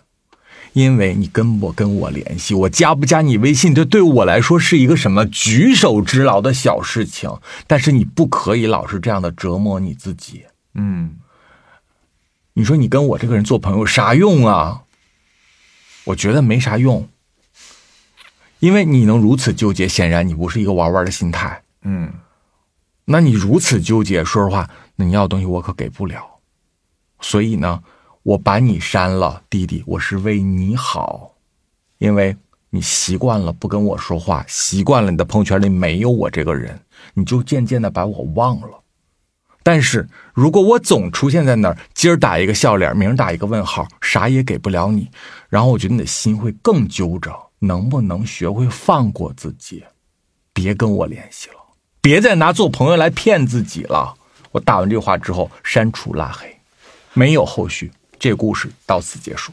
[0.73, 7.39] 因为你跟我跟我联系，我加不加你微信，这对我来说是一个什么举手之劳的小事情。
[7.65, 10.45] 但是你不可以老是这样的折磨你自己。
[10.75, 11.17] 嗯
[12.53, 14.83] 你说你跟我这个人做朋友有啥用啊？
[16.03, 17.09] 我觉得没啥用，
[18.59, 21.61] 因为你能如此纠结，显然你不是一个玩玩的心态。
[21.83, 22.11] 嗯
[23.05, 26.23] 那你如此纠结，说实话，那你要的东西我可给不了。
[27.21, 27.81] 所以呢，
[28.21, 31.33] 我把你删了，弟弟，我是为你好，
[31.97, 32.37] 因为
[32.69, 36.79] 你习惯了不跟我说话，习惯了你的朋友圈里没有我这个人，
[37.15, 38.83] 你就渐渐的把我忘了。
[39.63, 45.09] 但是如果我总出现在那儿，今儿打一个笑脸，明儿打一个问号，啥也给不了你，
[45.49, 47.48] 然后我觉得你的心会更揪着。
[47.59, 49.83] 能不能学会放过自己，
[50.53, 51.55] 别跟我联系了，
[52.01, 54.15] 别再拿做朋友来骗自己了。
[54.51, 56.59] 我打完这话之后，删除拉黑，
[57.13, 59.51] 没有后续，这故事到此结束。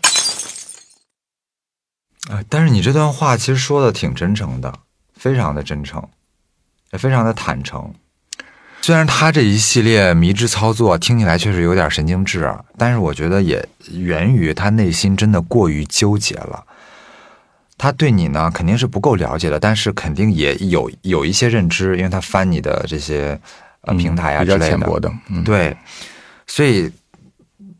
[2.30, 4.72] 啊，但是你这段话其实说的挺真诚的，
[5.14, 6.02] 非常的真诚，
[6.92, 7.94] 也非常的坦诚。
[8.82, 16.64] 虽然他这一系列迷之操作听起来确实有点神经质，啊但是我觉得也源于他内心真的过于纠结了。
[17.78, 23.38] 他对你呢肯定是不够了解的，但是肯定也有有一些认知，因为他翻你的这些
[23.82, 25.76] 呃嗯平台啊比较之类浅薄的，嗯，对，
[26.46, 26.90] 所以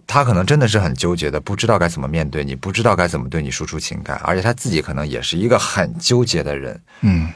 [0.06, 7.32] 他可能真的是很纠结的，不知道该怎么面对你，不知道该怎么对你输出情感，而且他自己可能也是一个很纠结的人，嗯，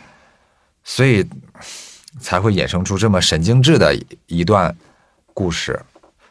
[0.84, 1.26] 所以
[2.20, 3.96] 才会衍生出这么神经质的
[4.26, 4.74] 一段
[5.32, 5.80] 故事。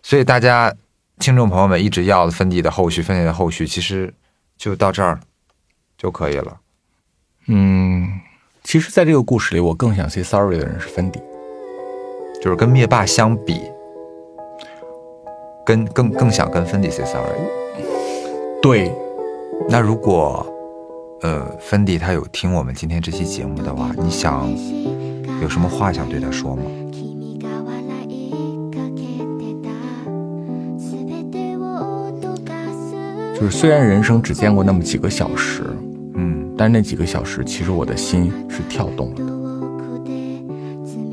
[0.04, 0.74] 所以大家
[1.20, 4.14] 听众朋友们一直要芬迪的后续，芬迪的后续，其实
[4.58, 5.20] 就到这儿
[6.00, 6.58] 就可以了。
[7.48, 8.22] 嗯，
[8.64, 11.20] 其实，在这个故事里，我更想 say sorry 的人是芬迪。
[12.42, 13.60] 就是跟灭霸相比，
[15.66, 17.38] 跟更更想跟芬迪 say sorry。
[18.62, 18.96] 对，
[19.68, 20.48] 那如果
[21.22, 24.50] 呃芬迪他有听我们今天这期节目的话，你想
[25.42, 26.64] 有什么话想对他说吗？
[33.38, 35.89] 就是虽然人生只见过那么几个小时，嗯，
[36.60, 39.24] 但那几个小时，其实我的心是跳动了的。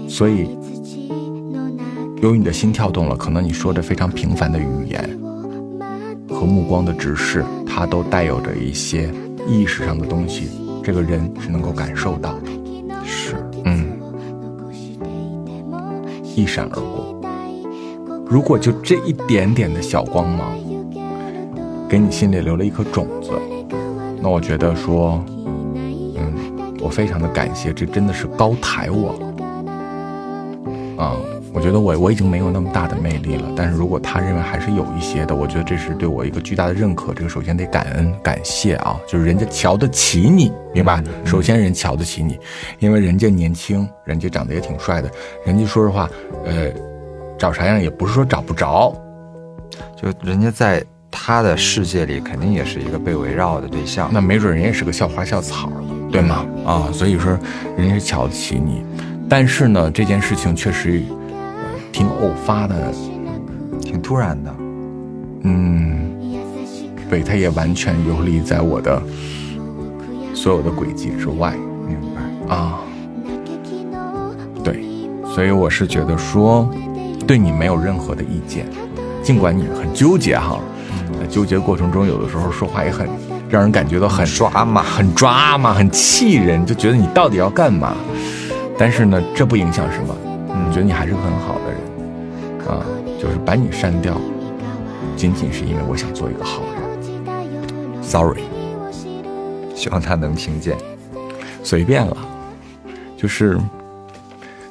[0.09, 0.59] 所以，
[2.21, 5.09] 由于你的心跳动了，可能你说着非常平凡的语言
[6.29, 9.09] 和目光的直视，它都带有着一些
[9.47, 10.49] 意识上的东西，
[10.83, 12.51] 这个人是能够感受到的。
[13.05, 13.37] 是，
[13.67, 13.87] 嗯，
[16.35, 17.23] 一闪而过。
[18.29, 20.59] 如果就这一点点的小光芒，
[21.89, 23.31] 给你心里留了一颗种子，
[24.21, 25.25] 那我觉得说，
[26.87, 31.05] 我非常的感谢，这真的是高抬我了。
[31.05, 31.17] 啊，
[31.53, 37.13] 我觉得我我已经没有那么大的魅力了，但是如果他认为还是有一些的，我觉得这是对我一个巨大的认可。
[37.13, 41.03] 这个首先得感恩感谢啊，就是人家瞧得起你，明白？
[41.25, 42.39] 首先人瞧得起你，
[42.79, 45.11] 因为人家年轻，人家长得也挺帅的，
[45.45, 46.09] 人家说实话，
[46.45, 46.71] 呃，
[47.37, 48.95] 找啥样也不是说找不着，
[50.01, 54.09] 就人家在他的世界里，肯定也是一个被围绕的对象。
[54.13, 55.69] 那没准人也是个校花校草，
[56.11, 56.45] 对吗？
[56.65, 57.39] 啊，所以说
[57.77, 58.83] 人家是瞧得起你，
[59.29, 62.93] 但是呢，这件事情确实、呃、挺偶发的，
[63.81, 64.55] 挺突然的，
[65.43, 66.11] 嗯，
[67.11, 69.03] 对，他也完全游离在我的
[70.35, 71.55] 所有的轨迹之外
[71.87, 72.55] 明白？
[72.55, 72.81] 啊。
[74.65, 74.83] 对，
[75.35, 76.69] 所以我是觉得说，
[77.27, 78.67] 对你没有任何的意见，
[79.23, 80.59] 尽管你很纠结哈，
[81.21, 83.07] 在纠结过程中，有的时候说话也很
[83.57, 87.97] 让人感觉到很抓嘛，很抓嘛，很气人，就觉得你到底要干嘛？
[88.77, 90.15] 但是呢，这不影响什么，
[90.51, 92.85] 嗯觉得你还是个很好的人啊，
[93.19, 94.21] 就是把你删掉，
[95.17, 98.03] 仅仅是因为我想做一个好人。
[98.03, 98.43] Sorry，
[99.75, 100.77] 希望他能听见。
[101.65, 102.15] 随便了，
[103.17, 103.59] 就是，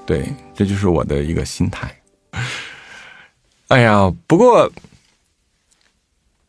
[0.05, 1.91] 对，这就是我的一个心态。
[3.69, 4.71] 哎呀，不过，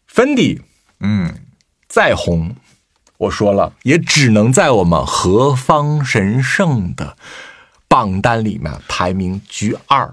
[0.07, 0.61] 芬迪
[1.01, 1.32] 嗯，
[1.89, 2.57] 再红，
[3.18, 7.16] 我说了，也只能在我们何方神圣的
[7.89, 10.12] 榜单里面排名居二。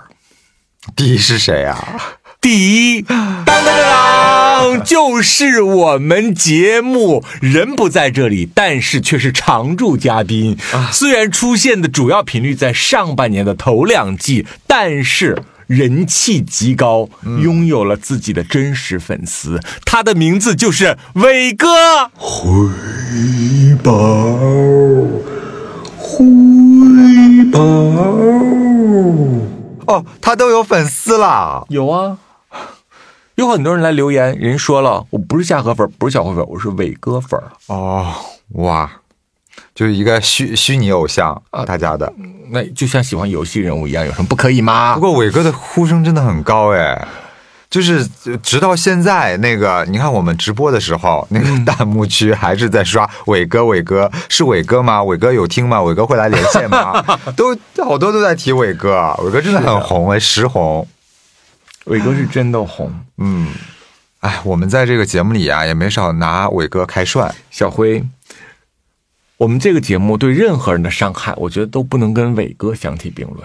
[0.95, 2.17] 第一是谁啊？
[2.41, 10.57] 第一，当当当当，就是我们节目人不在这里，但是却是常驻嘉宾。
[10.91, 15.41] 虽然出现的主要频率在上半年的头两季，但是
[15.73, 17.09] 人气极高，
[17.41, 19.59] 拥有了自己的真实粉丝。
[19.85, 21.67] 他的名字就是伟哥。
[22.15, 22.69] 回
[23.83, 23.91] 报，
[25.97, 26.25] 回
[27.51, 27.59] 报。
[29.85, 31.65] 哦，他都有粉丝了。
[31.69, 32.17] 有啊，
[33.35, 37.39] 有很多人来留言，人说了，我不是夏河粉，不是小河粉，我是伟哥粉。
[37.67, 38.13] 哦，
[38.53, 38.89] 哇，
[39.75, 42.11] 就是一个虚虚拟偶像啊，大家的。
[42.51, 45.01] 那就像喜欢游戏人物一样，有什么不可以吗不？
[45.01, 47.07] 过伟哥的呼声真的很高哎，
[47.69, 48.07] 就是
[48.43, 55.01] 直到现在，那个你看我们直播的时候，那个弹幕区还是在刷伟哥，伟哥是伟哥吗？
[55.03, 55.81] 伟哥有听吗？
[55.81, 57.03] 伟哥会来连线吗？
[57.35, 60.87] 都好多都在提伟哥，伟哥真的很红哎，实红。
[61.85, 62.93] 伟哥是真的红。
[63.17, 63.47] 嗯，
[64.19, 67.33] 哎，我们在这个节目里啊，也没少拿伟哥开涮。
[67.49, 68.03] 小辉，
[69.37, 73.41] 我们这个节目对任何人的伤害，我觉得都不能跟伟哥相提并论，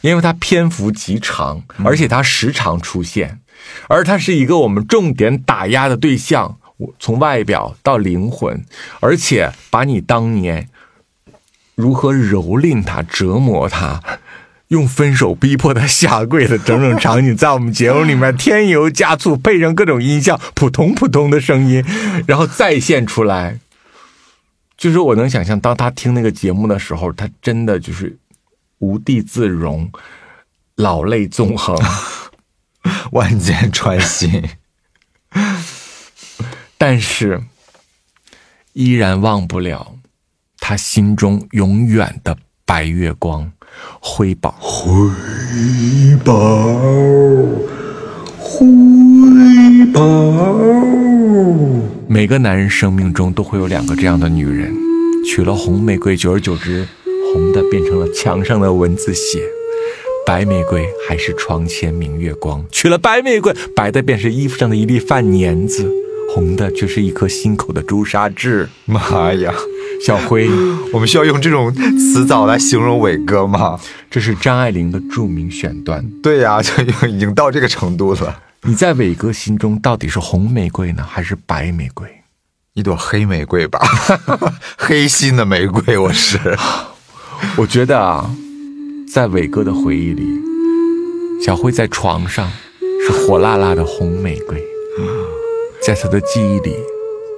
[0.00, 3.40] 因为他篇幅极长，而且他时常出现，
[3.88, 8.64] 而他是一个我们重点打压的对象，我从外表到灵魂，
[9.00, 10.68] 而且把你当年
[11.74, 14.02] 如何蹂躏他、折磨他。
[14.68, 21.84] 用分手逼迫他下跪的整整场景，在我们节目里面 添油加醋，配上各种音效，扑通扑通的声音，
[22.26, 23.58] 然后再现出来。
[24.82, 28.18] 就是我能想象，当他听那个节目的时候，他真的就是
[28.78, 29.88] 无地自容，
[30.74, 31.78] 老泪纵横。
[33.12, 34.42] 万箭穿心。
[36.76, 37.44] 但是
[38.72, 39.98] 依然忘不了
[40.58, 43.52] 他心中永远的白月光，
[44.00, 44.50] 辉宝。
[44.60, 46.34] 辉宝，
[48.36, 48.66] 辉
[49.92, 50.02] 宝。
[52.08, 54.74] 每个男人生命中都会有两个这样的女人，
[55.26, 56.86] 娶了红玫瑰，久而久之，
[57.32, 59.40] 红的变成了墙上的蚊子血；
[60.26, 62.64] 白玫瑰还是床前明月光。
[62.70, 65.90] 娶了白玫瑰，白的便是衣服上的一粒饭粘子，
[66.34, 68.68] 红的却是一颗心口的朱砂痣。
[68.84, 69.54] 妈呀！
[70.04, 70.48] 小辉，
[70.92, 73.78] 我们需要用这种词藻来形容伟哥吗？
[74.10, 76.04] 这是张爱玲的著名选段。
[76.22, 76.72] 对呀、就
[77.08, 78.36] 已经到这个程度了。
[78.64, 82.08] 你在伟哥心中到底是红玫瑰呢，还是白玫瑰？
[82.74, 83.80] 一朵黑玫瑰吧，
[84.78, 86.38] 黑心的玫瑰，我是。
[87.58, 88.30] 我觉得啊，
[89.12, 90.22] 在伟哥的回忆里，
[91.44, 92.48] 小辉在床上
[93.04, 94.62] 是火辣辣的红玫瑰，
[95.84, 96.76] 在他的记忆里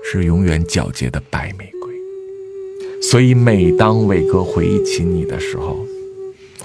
[0.04, 3.00] 是永远皎洁的白玫瑰。
[3.00, 5.86] 所以每当伟哥回忆起你的时候，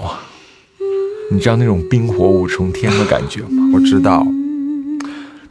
[0.02, 0.20] 哇，
[1.30, 3.70] 你知道那种冰火五重天的感觉吗？
[3.72, 4.22] 我知道，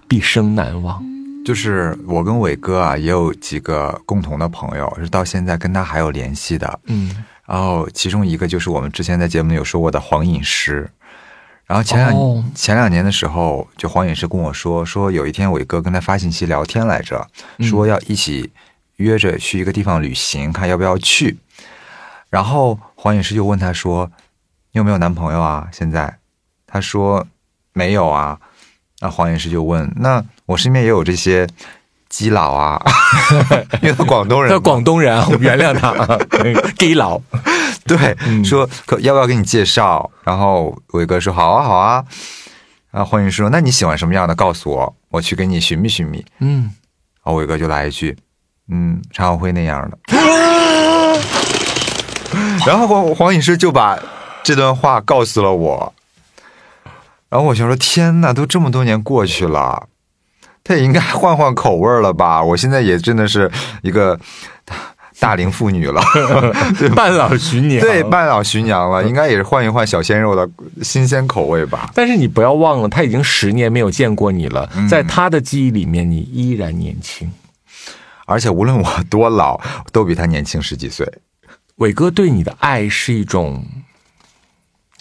[0.10, 1.02] 毕生难忘。
[1.46, 6.80] 就是我跟伟哥啊，也有几个共同的朋友，是到现在跟他还有联系的。
[6.88, 10.90] 嗯，然后其中一个就是我们之前在节目里有说过的黄饮诗。
[11.66, 17.28] 然后前两、哦前两年的时候，就黄饮诗跟我说，说有一天伟哥跟他发信息聊天来着，
[17.60, 18.52] 说要一起
[18.98, 21.38] 约着去一个地方旅行，看要不要去。
[22.30, 24.12] 然后黄饮诗就问他说
[24.74, 25.68] ：“你有没有男朋友啊？
[25.72, 26.18] 现在？”
[26.68, 27.26] 他说
[27.74, 28.40] ：“没有啊。”
[29.02, 31.48] 那黄饮诗就问：“那我身边也有这些
[32.10, 32.82] 基佬啊，
[33.82, 36.20] 因为他广东人嘛，他广东人啊，我原谅他啊，
[36.78, 37.22] gay 佬。
[37.86, 40.10] 对，说可要不要给你介绍？
[40.24, 42.04] 然后伟哥说好啊好啊。
[42.92, 44.36] 然后黄云说那你喜欢什么样的？
[44.36, 46.26] 告诉我，我去给你寻觅寻觅。
[46.40, 46.64] 嗯，
[47.24, 48.18] 然后伟哥就来一句，
[48.70, 49.98] 嗯，常小辉那样的。
[52.68, 53.98] 然后黄黄饮诗就把
[54.44, 55.94] 这段话告诉了我。
[57.30, 59.88] 然后我想说，天呐，都这么多年过去了，
[60.64, 62.44] 他也应该换换口味了吧？
[62.44, 63.52] 我现在也真的是
[63.84, 64.20] 一个
[65.20, 66.02] 大龄妇女了，
[66.80, 67.82] 对半老徐娘。
[67.82, 70.50] 对，半老徐娘了，应该也是换一换小鲜肉的
[70.82, 71.92] 新鲜口味吧。
[71.94, 77.32] 但是你不要忘了，他已经十年没有见过你了，在他的记忆里面，你依然年轻。
[78.26, 79.60] 而且无论我多老，
[79.92, 81.08] 都比他年轻十几岁。
[81.76, 83.66] 伟哥对你的爱是一种，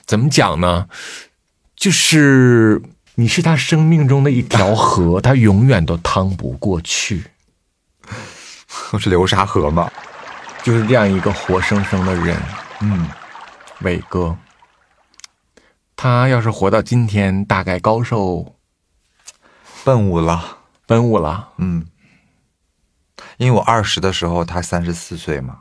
[0.06, 0.86] 怎么讲呢？
[1.78, 2.82] 就是
[3.14, 7.22] 你是他生命中的一条河，他永远都趟不过去。
[8.90, 9.88] 我是流沙河吗，
[10.64, 12.36] 就是这样一个活生生的人，
[12.80, 13.08] 嗯，
[13.82, 14.36] 伟哥。
[15.94, 18.56] 他要是活到今天，大概高寿
[19.84, 21.50] 奔五了，奔五了。
[21.58, 21.86] 嗯，
[23.36, 25.60] 因为我二十的时候，他三十四岁嘛。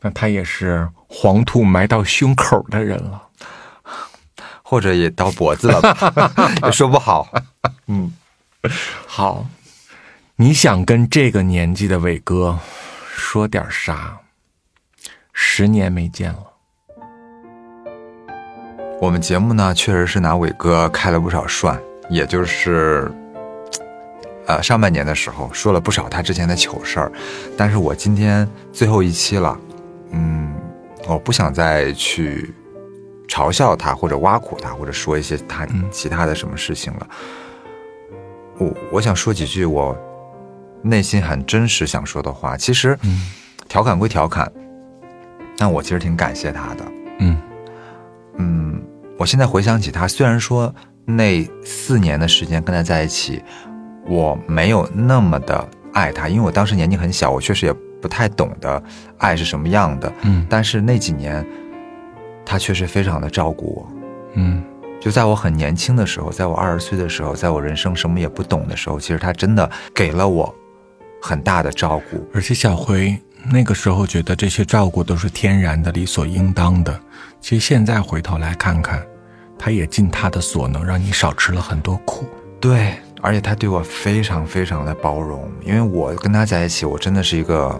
[0.00, 3.28] 那他也是黄土埋到胸口的人了。
[4.72, 6.32] 或者也到脖子了吧，
[6.64, 7.28] 也说不好。
[7.88, 8.10] 嗯，
[9.06, 9.46] 好，
[10.36, 12.58] 你想跟这个年纪的伟哥
[13.14, 14.18] 说点啥？
[15.34, 16.46] 十年没见了，
[18.98, 23.12] 我们节目呢，确实是拿伟哥开了不少涮，也就是，
[24.46, 27.12] 呃，上半年的时候说了不少他之前的糗事儿，
[27.58, 29.54] 但是我今天最后一期了，
[30.12, 30.50] 嗯，
[31.06, 32.54] 我不想再去
[33.28, 37.06] 嘲笑他或者挖苦他，或者说一些他其他的什么事情了。
[38.58, 39.96] 我我想说几句我
[40.82, 42.56] 内心很真实想说的话。
[42.56, 42.98] 其实，
[43.68, 44.50] 调侃归调侃，
[45.56, 46.84] 但我其实挺感谢他的。
[47.18, 47.40] 嗯
[48.38, 48.82] 嗯，
[49.18, 50.72] 我现在回想起他，虽然说
[51.04, 53.42] 那四年的时间跟他在一起，
[54.06, 58.82] 我没有那么的爱他，因为我当时年纪很小，我确实也不太懂得
[59.18, 60.12] 爱是什么样的。
[60.22, 61.44] 嗯但是那几年，
[62.44, 63.92] 他确实非常的照顾我。
[64.34, 64.62] 嗯
[65.00, 70.54] 就在我很年轻的时候，在我二十岁的时候，在我人生什么也不懂的时候，其实他真的给了我
[71.20, 72.24] 很大的照顾。
[72.32, 73.18] 而且小辉
[73.52, 76.96] 那个时候觉得这些照顾都是天然的、理所应当的。
[77.40, 79.04] 其实现在回头来看看，
[79.58, 82.24] 他也尽他的所能，让你少吃了很多苦。
[82.60, 87.76] 对，而且他对我非常非常的包容，因为我跟他在一起，我真的是一个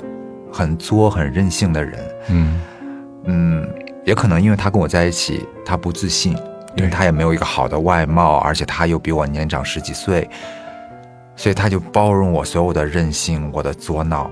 [0.52, 2.00] 很作、很任性的人。
[2.30, 2.60] 嗯
[3.26, 3.68] 嗯，
[4.04, 6.36] 也可能因为他跟我在一起，他不自信，
[6.76, 10.28] 因为他也没有一个好的外貌，而且他又比我年长十几岁，
[11.36, 14.30] 所以他就包容我所有的任性，我的作闹，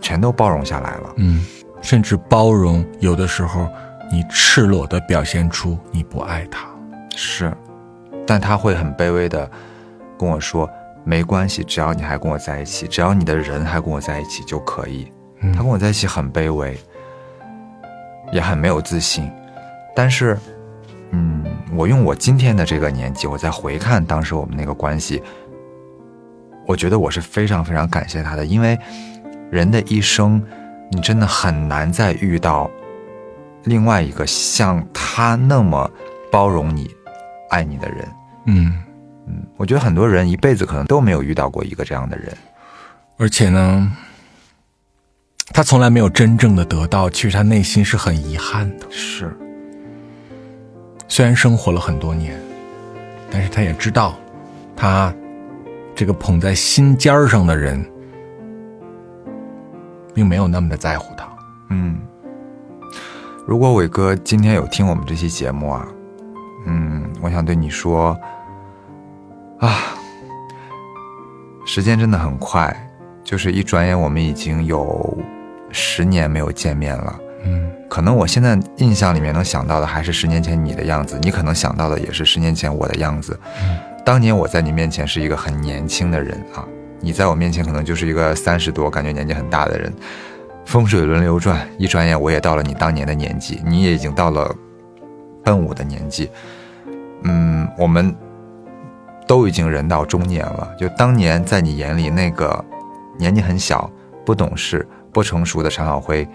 [0.00, 1.12] 全都包容下来了。
[1.16, 1.44] 嗯，
[1.80, 3.68] 甚至包容有的时候
[4.12, 6.68] 你赤裸的表现出你不爱他。
[7.16, 7.52] 是，
[8.26, 9.50] 但他会很卑微的
[10.18, 10.68] 跟我说
[11.04, 15.10] ：“没关系，只要你还跟我在一起，只要你的人还跟我在一起就可以。
[15.40, 16.78] 嗯他跟我在一起很卑微，
[18.32, 19.30] 也很没有自信，
[19.94, 20.38] 但是，
[21.10, 21.44] 嗯，
[21.74, 25.22] 我用我今天的这个年纪，我再回看当时我们那个关系，
[26.66, 28.78] 我觉得我是非常非常感谢他的，因为
[29.50, 30.42] 人的一生，
[30.90, 32.70] 你真的很难再遇到
[33.64, 35.90] 另外一个像他那么
[36.30, 36.88] 包容你、
[37.50, 38.08] 爱你的人。
[38.46, 38.72] 嗯，
[39.26, 42.32] 嗯，我觉得很多人一辈子可能都没有遇到过一个这样的人。
[43.18, 43.92] 而且呢，
[45.52, 48.86] 他从来没有真正的得到，其实他内心是很遗憾的。
[48.90, 49.36] 是，
[51.08, 52.40] 虽然生活了很多年，
[53.30, 54.16] 但是他也知道，
[54.76, 55.12] 他
[55.94, 57.84] 这个捧在心尖儿上的人，
[60.14, 61.28] 并没有那么的在乎他。
[61.68, 62.00] 嗯，
[63.46, 65.86] 如果伟哥今天有听我们这期节目啊，
[66.66, 68.16] 嗯，我想对你说，
[69.58, 69.78] 啊，
[71.66, 72.74] 时间真的很快，
[73.22, 75.18] 就是一转眼我们已经有
[75.70, 77.18] 十年没有见面了。
[77.44, 83.38] 嗯，可能我现在印象里面能想到的还是十年前你的样子，你可能想到的也是十年前我的样子。
[84.04, 86.66] 当年我在你面前是一个很年轻的人啊，
[87.00, 89.92] 你在我面前可能就是一个三十多，感觉年纪很大的人。
[90.66, 94.54] 风水轮流转，一转眼我也到了你当年的年纪，你也已经到了
[95.42, 96.30] 奔五的年纪。
[97.24, 98.14] 嗯，我们
[99.26, 100.70] 都已经人到中年了。
[100.78, 102.62] 就当年在你眼里那个
[103.18, 103.90] 年纪很小、
[104.24, 106.26] 不懂事、不成熟的常小辉，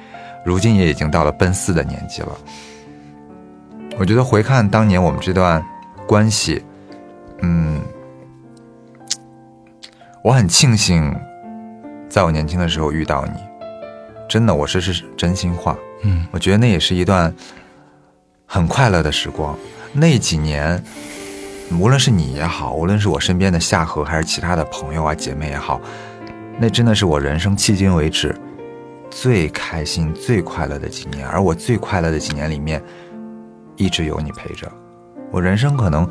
[0.46, 2.38] 如今也已经到了奔四的年纪了。
[3.98, 5.64] 我觉得回看当年我们这段
[6.06, 6.62] 关系，
[7.42, 7.82] 嗯，
[10.24, 11.16] 我很庆幸，
[12.10, 13.40] 在我年轻的时候遇到你，
[14.28, 15.78] 真的，我这是真心话。
[16.04, 17.34] 嗯，我觉得那也是一段
[18.46, 19.58] 很快乐的时光。
[19.94, 20.84] 那几年，
[21.80, 25.80] 无论是你也好，无论是我身边的夏荷，还是其他的朋友啊、姐妹也好，
[26.60, 28.36] 那真的是我人生迄今为止
[29.22, 31.26] 最开心、最快乐的几年。
[31.26, 32.84] 而我最快乐的几年里面，
[33.78, 34.70] 一直有你陪着。
[35.32, 36.04] 我人生可能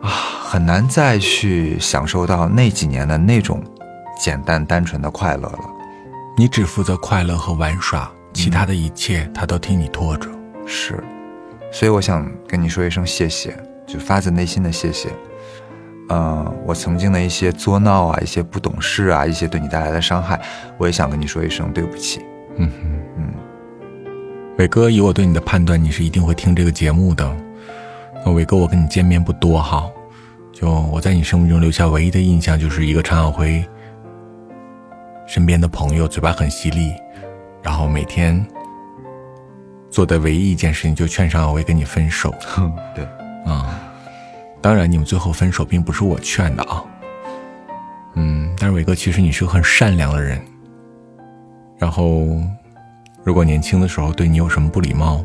[0.00, 3.60] 啊，很难再去享受到那几年的那种
[4.16, 5.58] 简单单纯的快乐了。
[6.38, 10.30] 你只负责快乐和玩耍，其他的一切他都替你拖着。
[10.64, 11.02] 是，
[11.72, 15.08] 所以我想跟你说一声谢谢，就发自内心的谢谢。
[16.08, 20.40] 嗯、我曾经的一些作闹啊，一些不懂事啊，一些对你带来的伤害，
[20.78, 22.20] 我也想跟你说一声对不起。
[22.56, 23.34] 嗯哼，嗯，
[24.58, 27.36] 伟哥，以我对你的判断，你是一定会听这个节目的。
[28.24, 29.84] 那伟哥，我跟你见面不多哈，
[30.52, 33.64] 就我在你生命中留下唯一的印象就是一个常小辉
[35.26, 36.94] 身边的朋友，嘴巴很犀利，
[37.62, 38.44] 然后每天
[39.90, 42.32] 做的唯一一件事情就劝常小辉跟你分手。
[42.40, 43.04] 哼， 对，
[43.44, 43.78] 啊，
[44.60, 46.84] 当然你们最后分手并不是我劝的啊。
[48.14, 50.40] 嗯，但是伟哥，其实你是个很善良的人。
[51.78, 52.26] 然后，
[53.22, 55.22] 如果年轻的时候对你有什么不礼貌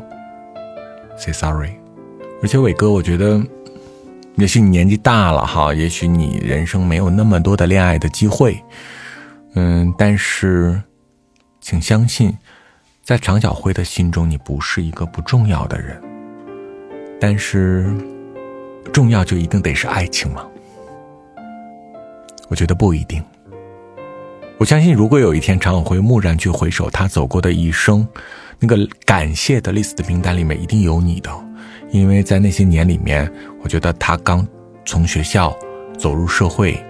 [1.16, 1.72] ，say sorry。
[2.42, 3.42] 而且伟哥，我觉得，
[4.36, 8.62] 也许你年纪大了哈，也许你人生没有那么多的恋爱的机会，
[9.54, 10.82] 嗯，但是，
[11.60, 12.36] 请相信，
[13.02, 15.98] 在常小辉的心中，你不是一个不重要的人。
[17.18, 17.94] 但是，
[18.90, 20.46] 重要就一定得是爱情吗？
[22.48, 23.22] 我觉得不一定。
[24.58, 28.06] 我相信，如果有一天常永辉蓦然去回首他走过的一生，
[28.58, 31.30] 那个感谢的 list 名单里面一定有你的，
[31.90, 33.28] 因为在那些年里面，
[33.62, 34.46] 我觉得他刚
[34.84, 35.56] 从学校
[35.98, 36.80] 走入社会，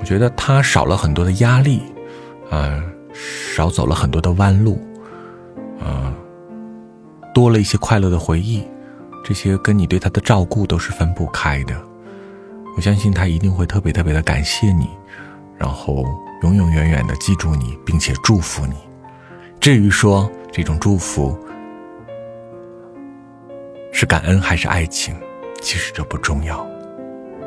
[0.00, 1.82] 我觉得他少了很多的压力，
[2.50, 2.82] 呃，
[3.54, 4.80] 少走了很多的弯路，
[5.78, 6.12] 呃，
[7.32, 8.66] 多了一些快乐的回忆，
[9.24, 11.74] 这些跟你对他的照顾都是分不开的。
[12.76, 14.90] 我相信他一定会特别特别的感谢你，
[15.56, 16.04] 然后
[16.42, 18.74] 永永远远的记住你，并且祝福你。
[19.58, 21.38] 至于说这种祝福
[23.92, 25.16] 是感恩还是爱情，
[25.62, 26.66] 其实这不重要，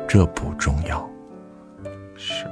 [0.08, 1.08] 这不重要。
[2.16, 2.44] 是，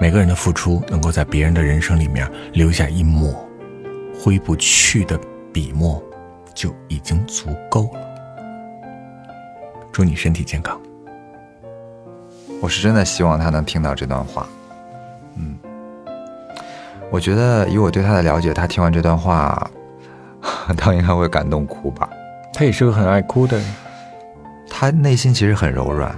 [0.00, 3.34] 每个人的付出能够在别人的人生里面留下一抹
[4.18, 5.20] 挥不去的
[5.52, 6.02] 笔墨，
[6.54, 8.05] 就已经足够了。
[9.96, 10.78] 祝你身体健康。
[12.60, 14.46] 我是真的希望他能听到这段话。
[15.36, 15.56] 嗯，
[17.10, 19.70] 我觉得以我对他的了解，他听完这段话，
[20.76, 22.10] 他应该会感动哭吧。
[22.52, 23.66] 他也是个很爱哭的人。
[24.68, 26.14] 他内心其实很柔软，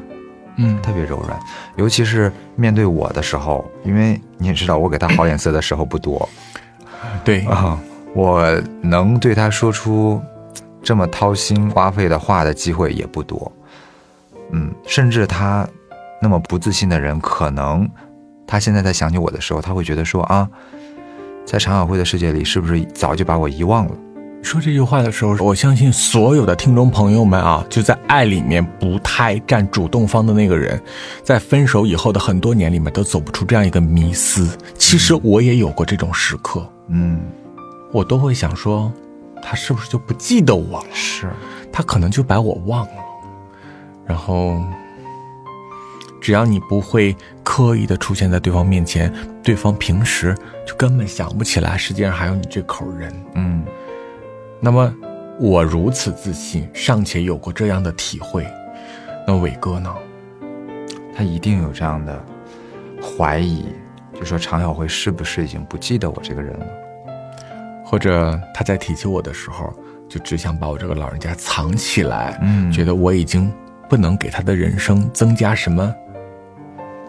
[0.57, 1.39] 嗯，特别柔软，
[1.77, 6.29] 尤其是面对我的时候，因为你也知道，我给他好脸色的时候不多
[7.23, 7.79] 对，啊，
[8.13, 8.45] 我
[8.83, 10.21] 能对他说出
[10.83, 13.53] 这么掏心花肺的话的机会也不多。
[14.53, 15.69] 嗯，甚至他
[16.21, 17.89] 那么不自信的人，可能
[18.47, 20.49] 他现在在想起我的时候，他会觉得说啊，
[21.45, 23.93] 在常小慧的世界里，是不是早就把我遗忘了？
[24.41, 30.81] 说这句话的时候，我相信所有的听众朋友们啊，就在爱里面不太占主动方的那个人，
[31.25, 34.57] 在分手以后的很多年里面都走不出这样一个迷思。
[34.77, 37.21] 其实我也有过这种时刻，嗯，
[37.93, 38.91] 我都会想说，
[39.43, 40.87] 他是不是就不记得我了？
[40.95, 41.29] 是，
[41.73, 42.93] 他可能就把我忘了。
[44.09, 44.61] 然后，
[46.21, 47.15] 只要你不会
[47.45, 49.13] 刻意的出现在对方面前，
[49.43, 50.35] 对方平时
[50.67, 53.13] 就根本想不起来世界上还有你这口人。
[53.35, 53.63] 嗯，
[54.61, 54.93] 那么
[55.39, 58.47] 我如此自信，尚且有过这样的体会，
[59.27, 59.95] 那伟哥呢？
[61.15, 62.25] 他一定有这样的
[63.03, 63.67] 怀疑，
[64.15, 66.67] 就说常小辉是不是已经不记得我这个人了？
[67.85, 69.73] 或者他在提起我的时候，
[70.09, 73.53] 就只想把我这个老人家藏起来，嗯觉得我已经
[73.89, 75.95] 不能给他的人生增加什么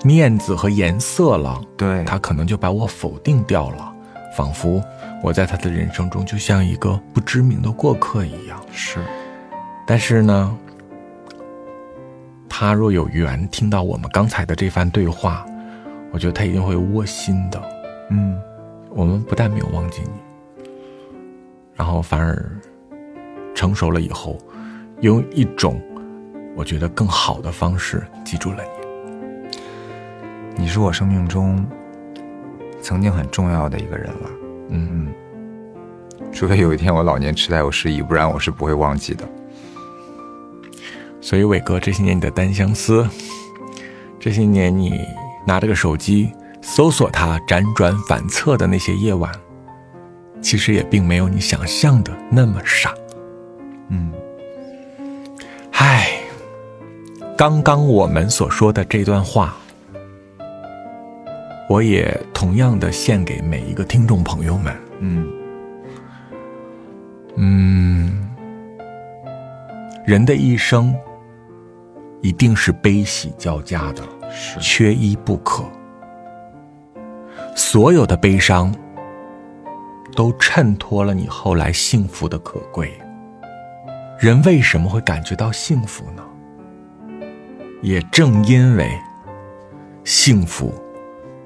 [0.03, 3.93] 面子和颜色了，对他可能就把我否定掉了，
[4.35, 4.81] 仿佛
[5.21, 8.59] 我在他的人生中就像一个不知名的过客一样。
[8.71, 8.99] 是，
[9.85, 10.57] 但是呢，
[12.47, 15.45] 他若有缘听到我们刚才的这番对话，
[16.11, 17.61] 我觉得他一定会窝心的。
[18.09, 18.39] 嗯，
[18.91, 20.63] 我们不但没有忘记你，
[21.75, 22.49] 然后反而
[23.53, 24.37] 成熟了以后，
[25.01, 25.81] 用一种
[26.55, 28.63] 我觉得更好的方式记住了
[30.55, 30.63] 你。
[30.63, 31.65] 你是我生命中
[32.81, 34.29] 曾经很重要的一个人了。
[34.69, 35.13] 嗯嗯，
[36.31, 39.27] 除非有一天我老年痴呆有失忆，不然我是不会忘记的。
[41.21, 43.07] 所以伟哥，这些年你的单相思，
[44.19, 44.99] 这些年你
[45.45, 46.31] 拿着个手机
[46.61, 49.31] 搜索他辗转反侧的那些夜晚，
[50.41, 52.93] 其实也并没有你想象的那么傻。
[53.89, 54.11] 嗯，
[55.71, 56.09] 唉，
[57.39, 59.55] 刚刚我们所说的这段话，
[61.69, 64.75] 我也同样的献给每一个听众朋友们。
[64.99, 65.25] 嗯，
[67.37, 68.29] 嗯，
[70.05, 70.93] 人的一生
[72.21, 75.63] 一定是悲喜交加的，是缺一不可。
[77.55, 78.75] 所有的悲伤
[80.13, 82.91] 都衬托了你后来幸福的可贵。
[84.19, 86.18] 人为什么会感觉到幸福呢？
[87.81, 88.91] 也正因为
[90.03, 90.73] 幸福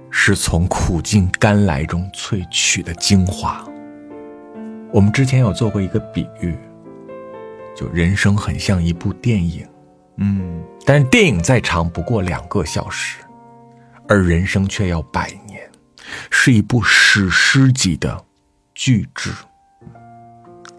[0.09, 3.63] 是从苦尽甘来中萃取的精华。
[4.91, 6.55] 我们之前有做过一个比喻，
[7.75, 9.67] 就人生很像一部电影，
[10.17, 13.19] 嗯，但是电影再长不过两个小时，
[14.07, 15.61] 而人生却要百年，
[16.29, 18.23] 是一部史诗级的
[18.73, 19.31] 巨制。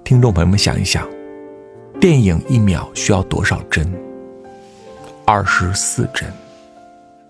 [0.04, 1.08] 听众朋友们想一想，
[2.00, 4.03] 电影一秒需要多少帧？
[5.26, 6.30] 二十四帧。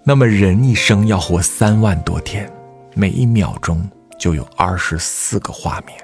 [0.03, 2.51] 那么人一生要活三万多天，
[2.95, 3.89] 每一秒钟
[4.19, 5.97] 就有二十四个画面。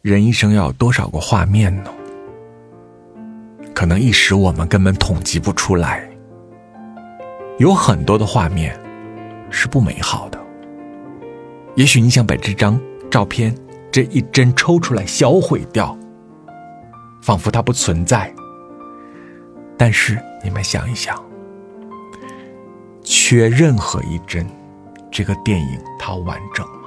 [0.00, 1.90] 人一生要有多少个画面呢？
[3.74, 6.08] 可能一时我们根本统计不出来。
[7.58, 8.78] 有很多的画面
[9.50, 10.40] 是不美好的。
[11.76, 13.54] 也许你想把这张照片
[13.92, 15.96] 这一帧抽出来销毁掉，
[17.22, 18.32] 仿佛它不存在。
[19.76, 21.18] 但是你们想一想，
[23.02, 24.46] 缺任何一帧，
[25.10, 26.82] 这个电影它完整吗？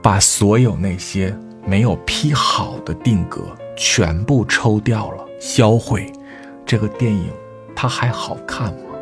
[0.00, 1.36] 把所有那些
[1.66, 3.42] 没有 P 好的定格
[3.76, 6.12] 全部抽掉了，销毁，
[6.64, 7.30] 这个电影
[7.74, 8.94] 它还好看吗？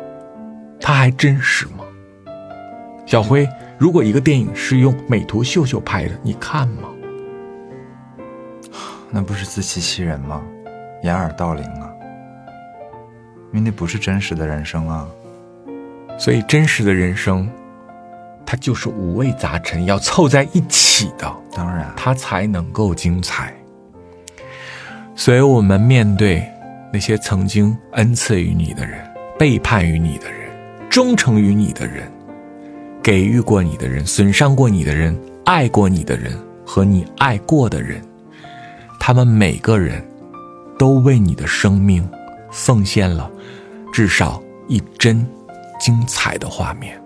[0.81, 1.85] 它还真实吗？
[3.05, 3.47] 小辉，
[3.77, 6.89] 如果一个电影是用美图秀秀拍的，你看吗？
[9.11, 10.41] 那不是自欺欺人吗？
[11.03, 11.88] 掩耳盗铃啊！
[13.51, 15.07] 因为那不是真实的人生啊。
[16.17, 17.49] 所以真实的人生，
[18.45, 23.53] 它就是五味杂陈，要凑在一起的，当然，它才能够精彩。
[25.15, 26.45] 所以，我们面对
[26.91, 28.99] 那些曾经恩赐于你的人、
[29.37, 30.49] 背叛于你的人、
[30.89, 32.11] 忠诚于你的人、
[33.01, 38.01] 给予过你的人、损伤过你的人、爱过你的人和你爱过的人，
[38.99, 40.05] 他们每个人
[40.77, 42.07] 都为你的生命
[42.51, 43.29] 奉献了
[43.91, 45.25] 至少一帧
[45.79, 46.99] 精彩的画面。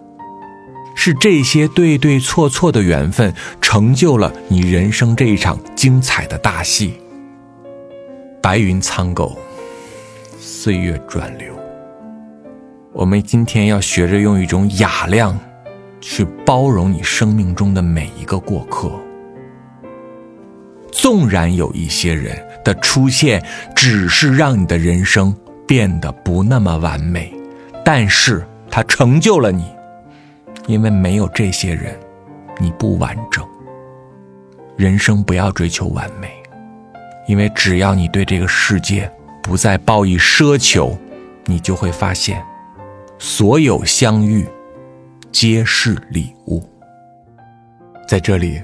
[0.95, 6.93] 是这些对对错错的缘分，成就了你人生这一场精彩的大戏。
[8.41, 9.38] 白云苍狗，
[10.39, 11.53] 岁月转流。
[12.91, 15.38] 我们今天要学着用一种雅量，
[15.99, 18.91] 去包容你生命中的每一个过客。
[20.91, 23.43] 纵然有一些人的出现
[23.76, 25.35] 只是让你的人生
[25.74, 27.34] 变得不那么完美，
[27.84, 29.66] 但是它成就了你，
[30.68, 32.00] 因为没有这些人，
[32.60, 33.44] 你不完整。
[34.78, 36.32] 人生不要追求完美，
[37.28, 40.95] 因为只要你对这个世界不再抱以奢求，
[41.45, 42.40] 你就会发现，
[43.18, 44.48] 所有相遇
[45.32, 46.62] 皆是礼物。
[48.08, 48.62] 在这里，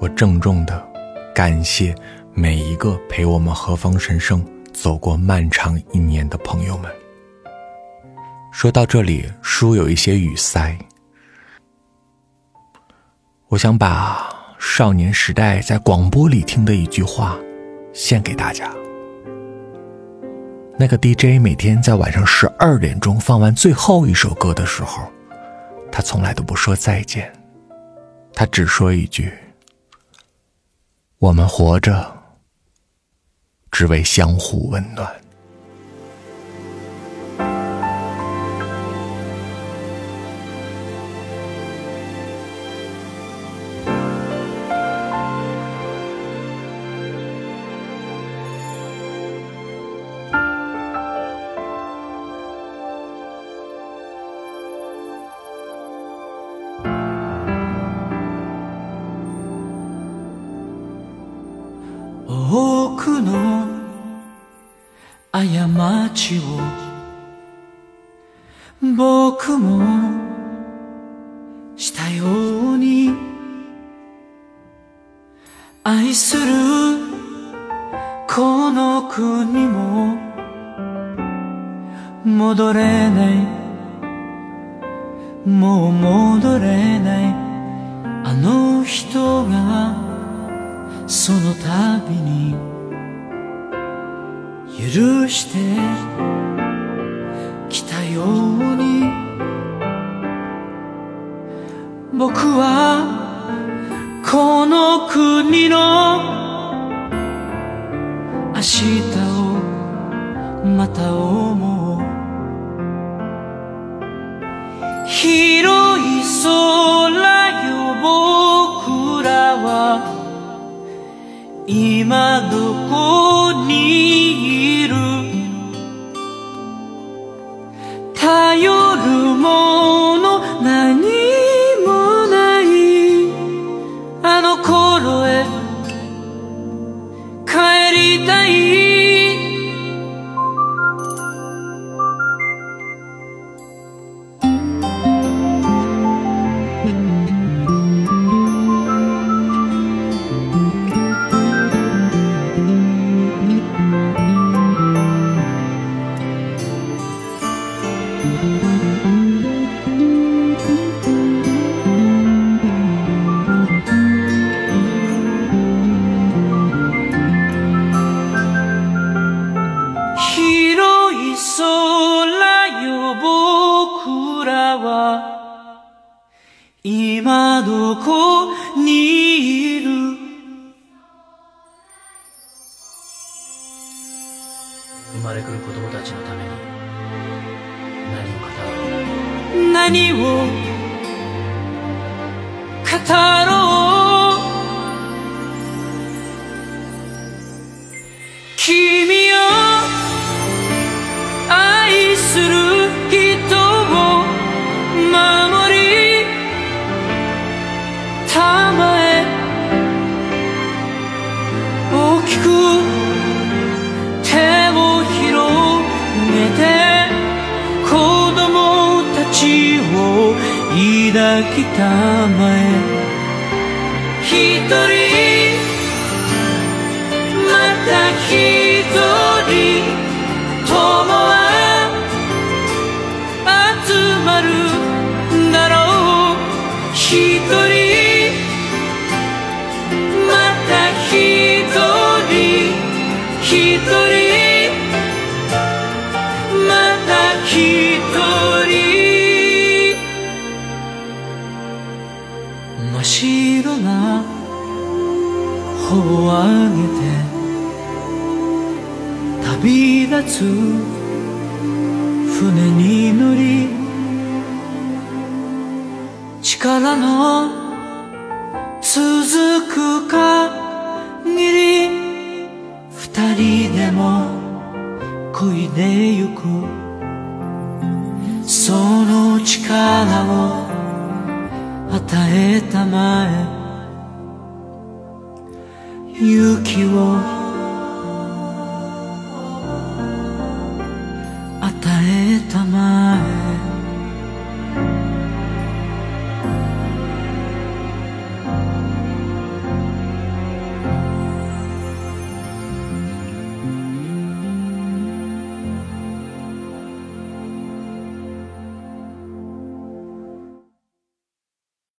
[0.00, 0.84] 我郑重的
[1.32, 1.94] 感谢
[2.34, 4.44] 每一个陪我们和风神圣
[4.78, 6.92] 走过漫长一年的朋友们。
[8.52, 10.76] 说到这里，书有一些语塞，
[13.48, 14.28] 我想把
[14.58, 17.38] 少年时代在广播里听的一句话
[17.94, 18.70] 献给大家。
[20.78, 25.10] 那个 DJ 每天在晚上十二点钟放完最后一首歌的时候，
[25.90, 27.32] 他从来都不说再见。
[28.34, 29.32] 他只说一句
[31.18, 32.15] ：“我们活着，
[33.76, 35.06] 只为相互温暖。”